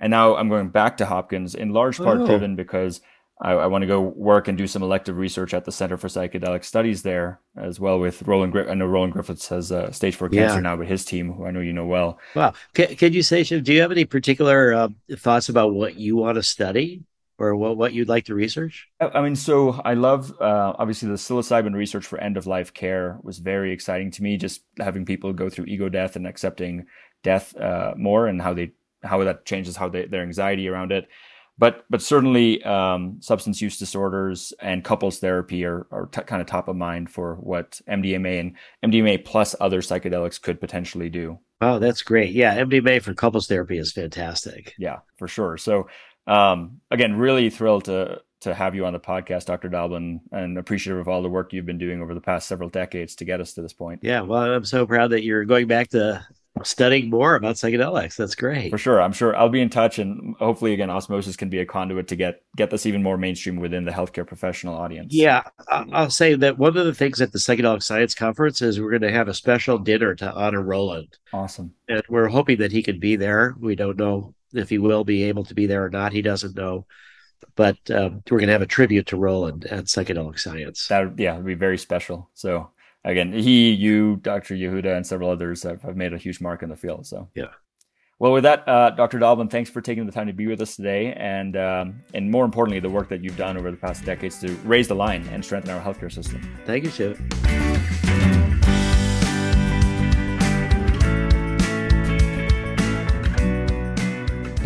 And 0.00 0.10
now 0.10 0.36
I'm 0.36 0.50
going 0.50 0.68
back 0.68 0.98
to 0.98 1.06
Hopkins 1.06 1.54
in 1.54 1.70
large 1.70 1.96
part 1.96 2.20
oh. 2.20 2.26
driven 2.26 2.56
because 2.56 3.00
I, 3.40 3.52
I 3.52 3.66
want 3.66 3.82
to 3.82 3.86
go 3.86 4.00
work 4.00 4.48
and 4.48 4.58
do 4.58 4.66
some 4.66 4.82
elective 4.82 5.16
research 5.16 5.54
at 5.54 5.64
the 5.64 5.72
Center 5.72 5.96
for 5.96 6.08
Psychedelic 6.08 6.64
Studies 6.64 7.02
there 7.02 7.40
as 7.56 7.80
well 7.80 7.98
with 7.98 8.20
Roland. 8.22 8.54
I 8.68 8.74
know 8.74 8.86
Roland 8.86 9.14
Griffiths 9.14 9.48
has 9.48 9.72
uh, 9.72 9.92
stage 9.92 10.16
four 10.16 10.28
cancer 10.28 10.56
yeah. 10.56 10.60
now, 10.60 10.76
but 10.76 10.88
his 10.88 11.06
team, 11.06 11.32
who 11.32 11.46
I 11.46 11.52
know 11.52 11.60
you 11.60 11.72
know 11.72 11.86
well. 11.86 12.18
Wow. 12.34 12.52
Can, 12.74 12.96
can 12.96 13.12
you 13.14 13.22
say, 13.22 13.44
Shiv, 13.44 13.64
do 13.64 13.72
you 13.72 13.80
have 13.80 13.92
any 13.92 14.04
particular 14.04 14.74
uh, 14.74 14.88
thoughts 15.16 15.48
about 15.48 15.72
what 15.72 15.96
you 15.96 16.16
want 16.16 16.34
to 16.34 16.42
study? 16.42 17.02
Or 17.38 17.54
what, 17.56 17.76
what 17.76 17.92
you'd 17.92 18.08
like 18.08 18.24
to 18.26 18.34
research? 18.34 18.88
I 19.00 19.20
mean, 19.20 19.36
so 19.36 19.80
I 19.84 19.94
love 19.94 20.32
uh, 20.40 20.74
obviously 20.78 21.08
the 21.08 21.14
psilocybin 21.14 21.74
research 21.74 22.06
for 22.06 22.18
end 22.18 22.36
of 22.36 22.46
life 22.46 22.74
care 22.74 23.18
was 23.22 23.38
very 23.38 23.72
exciting 23.72 24.10
to 24.12 24.22
me. 24.22 24.36
Just 24.36 24.62
having 24.78 25.04
people 25.04 25.32
go 25.32 25.48
through 25.48 25.66
ego 25.66 25.88
death 25.88 26.16
and 26.16 26.26
accepting 26.26 26.86
death 27.22 27.56
uh, 27.56 27.94
more, 27.96 28.26
and 28.26 28.42
how 28.42 28.54
they 28.54 28.72
how 29.02 29.22
that 29.24 29.44
changes 29.44 29.76
how 29.76 29.88
they, 29.88 30.06
their 30.06 30.22
anxiety 30.22 30.68
around 30.68 30.92
it 30.92 31.08
but 31.58 31.84
but 31.90 32.00
certainly 32.00 32.62
um, 32.62 33.18
substance 33.20 33.60
use 33.60 33.78
disorders 33.78 34.52
and 34.60 34.84
couples 34.84 35.18
therapy 35.18 35.64
are, 35.64 35.86
are 35.90 36.06
t- 36.06 36.22
kind 36.22 36.40
of 36.40 36.46
top 36.46 36.68
of 36.68 36.76
mind 36.76 37.10
for 37.10 37.34
what 37.34 37.80
MDMA 37.88 38.40
and 38.40 38.92
MDMA 38.92 39.24
plus 39.24 39.56
other 39.60 39.82
psychedelics 39.82 40.40
could 40.40 40.60
potentially 40.60 41.10
do. 41.10 41.38
Oh, 41.60 41.80
that's 41.80 42.02
great. 42.02 42.32
Yeah, 42.32 42.56
MDMA 42.56 43.02
for 43.02 43.12
couples 43.12 43.48
therapy 43.48 43.78
is 43.78 43.92
fantastic. 43.92 44.74
Yeah, 44.78 45.00
for 45.16 45.26
sure. 45.26 45.56
So 45.58 45.88
um, 46.28 46.80
again, 46.90 47.16
really 47.16 47.50
thrilled 47.50 47.86
to 47.86 48.20
to 48.40 48.54
have 48.54 48.74
you 48.74 48.86
on 48.86 48.92
the 48.92 49.00
podcast, 49.00 49.46
Dr. 49.46 49.68
Doblin, 49.68 50.20
and 50.30 50.58
appreciative 50.58 51.00
of 51.00 51.08
all 51.08 51.22
the 51.22 51.28
work 51.28 51.52
you've 51.52 51.66
been 51.66 51.78
doing 51.78 52.00
over 52.00 52.14
the 52.14 52.20
past 52.20 52.46
several 52.46 52.68
decades 52.68 53.16
to 53.16 53.24
get 53.24 53.40
us 53.40 53.54
to 53.54 53.62
this 53.62 53.72
point. 53.72 54.00
Yeah, 54.04 54.20
well, 54.20 54.42
I'm 54.42 54.64
so 54.64 54.86
proud 54.86 55.10
that 55.10 55.24
you're 55.24 55.44
going 55.44 55.66
back 55.66 55.88
to 55.88 56.24
studying 56.62 57.10
more 57.10 57.34
about 57.34 57.56
psychedelics. 57.56 58.16
That's 58.16 58.34
great. 58.34 58.70
For 58.70 58.78
sure. 58.78 59.00
I'm 59.00 59.12
sure 59.12 59.36
I'll 59.36 59.48
be 59.48 59.60
in 59.60 59.70
touch 59.70 59.98
and 59.98 60.34
hopefully 60.38 60.72
again 60.72 60.90
osmosis 60.90 61.36
can 61.36 61.48
be 61.48 61.60
a 61.60 61.66
conduit 61.66 62.08
to 62.08 62.16
get 62.16 62.42
get 62.56 62.70
this 62.70 62.86
even 62.86 63.02
more 63.02 63.16
mainstream 63.16 63.56
within 63.56 63.84
the 63.84 63.92
healthcare 63.92 64.26
professional 64.26 64.74
audience. 64.74 65.14
Yeah. 65.14 65.42
I'll 65.68 66.10
say 66.10 66.34
that 66.34 66.58
one 66.58 66.76
of 66.76 66.84
the 66.84 66.94
things 66.94 67.20
at 67.20 67.32
the 67.32 67.38
psychedelic 67.38 67.82
science 67.82 68.14
conference 68.14 68.62
is 68.62 68.80
we're 68.80 68.90
going 68.90 69.02
to 69.02 69.12
have 69.12 69.28
a 69.28 69.34
special 69.34 69.78
dinner 69.78 70.14
to 70.16 70.34
honor 70.34 70.62
Roland. 70.62 71.16
Awesome. 71.32 71.74
And 71.88 72.02
we're 72.08 72.28
hoping 72.28 72.58
that 72.58 72.72
he 72.72 72.82
can 72.82 72.98
be 72.98 73.16
there. 73.16 73.54
We 73.60 73.74
don't 73.74 73.96
know 73.96 74.34
if 74.52 74.68
he 74.68 74.78
will 74.78 75.04
be 75.04 75.24
able 75.24 75.44
to 75.44 75.54
be 75.54 75.66
there 75.66 75.84
or 75.84 75.90
not. 75.90 76.12
He 76.12 76.22
doesn't 76.22 76.56
know. 76.56 76.86
But 77.54 77.78
um, 77.90 78.22
we're 78.30 78.38
going 78.38 78.48
to 78.48 78.52
have 78.52 78.62
a 78.62 78.66
tribute 78.66 79.06
to 79.06 79.16
Roland 79.16 79.66
at 79.66 79.84
psychedelic 79.84 80.38
science. 80.38 80.86
That 80.88 81.18
yeah, 81.18 81.34
it'd 81.34 81.46
be 81.46 81.54
very 81.54 81.78
special. 81.78 82.30
So 82.34 82.70
again, 83.04 83.32
he, 83.32 83.70
you, 83.70 84.16
Dr. 84.16 84.54
Yehuda, 84.54 84.96
and 84.96 85.06
several 85.06 85.30
others 85.30 85.62
have, 85.62 85.82
have 85.82 85.96
made 85.96 86.12
a 86.12 86.18
huge 86.18 86.40
mark 86.40 86.62
in 86.62 86.68
the 86.68 86.76
field. 86.76 87.06
So 87.06 87.28
yeah. 87.34 87.50
Well, 88.20 88.32
with 88.32 88.42
that, 88.42 88.68
uh, 88.68 88.90
Dr. 88.90 89.20
Doblin, 89.20 89.48
thanks 89.48 89.70
for 89.70 89.80
taking 89.80 90.04
the 90.04 90.10
time 90.10 90.26
to 90.26 90.32
be 90.32 90.48
with 90.48 90.60
us 90.60 90.74
today, 90.74 91.12
and 91.12 91.56
um, 91.56 91.94
and 92.14 92.28
more 92.28 92.44
importantly, 92.44 92.80
the 92.80 92.90
work 92.90 93.08
that 93.10 93.22
you've 93.22 93.36
done 93.36 93.56
over 93.56 93.70
the 93.70 93.76
past 93.76 94.04
decades 94.04 94.40
to 94.40 94.48
raise 94.64 94.88
the 94.88 94.96
line 94.96 95.24
and 95.28 95.44
strengthen 95.44 95.70
our 95.72 95.80
healthcare 95.80 96.12
system. 96.12 96.42
Thank 96.66 96.84
you, 96.84 96.90
Chip. 96.90 97.97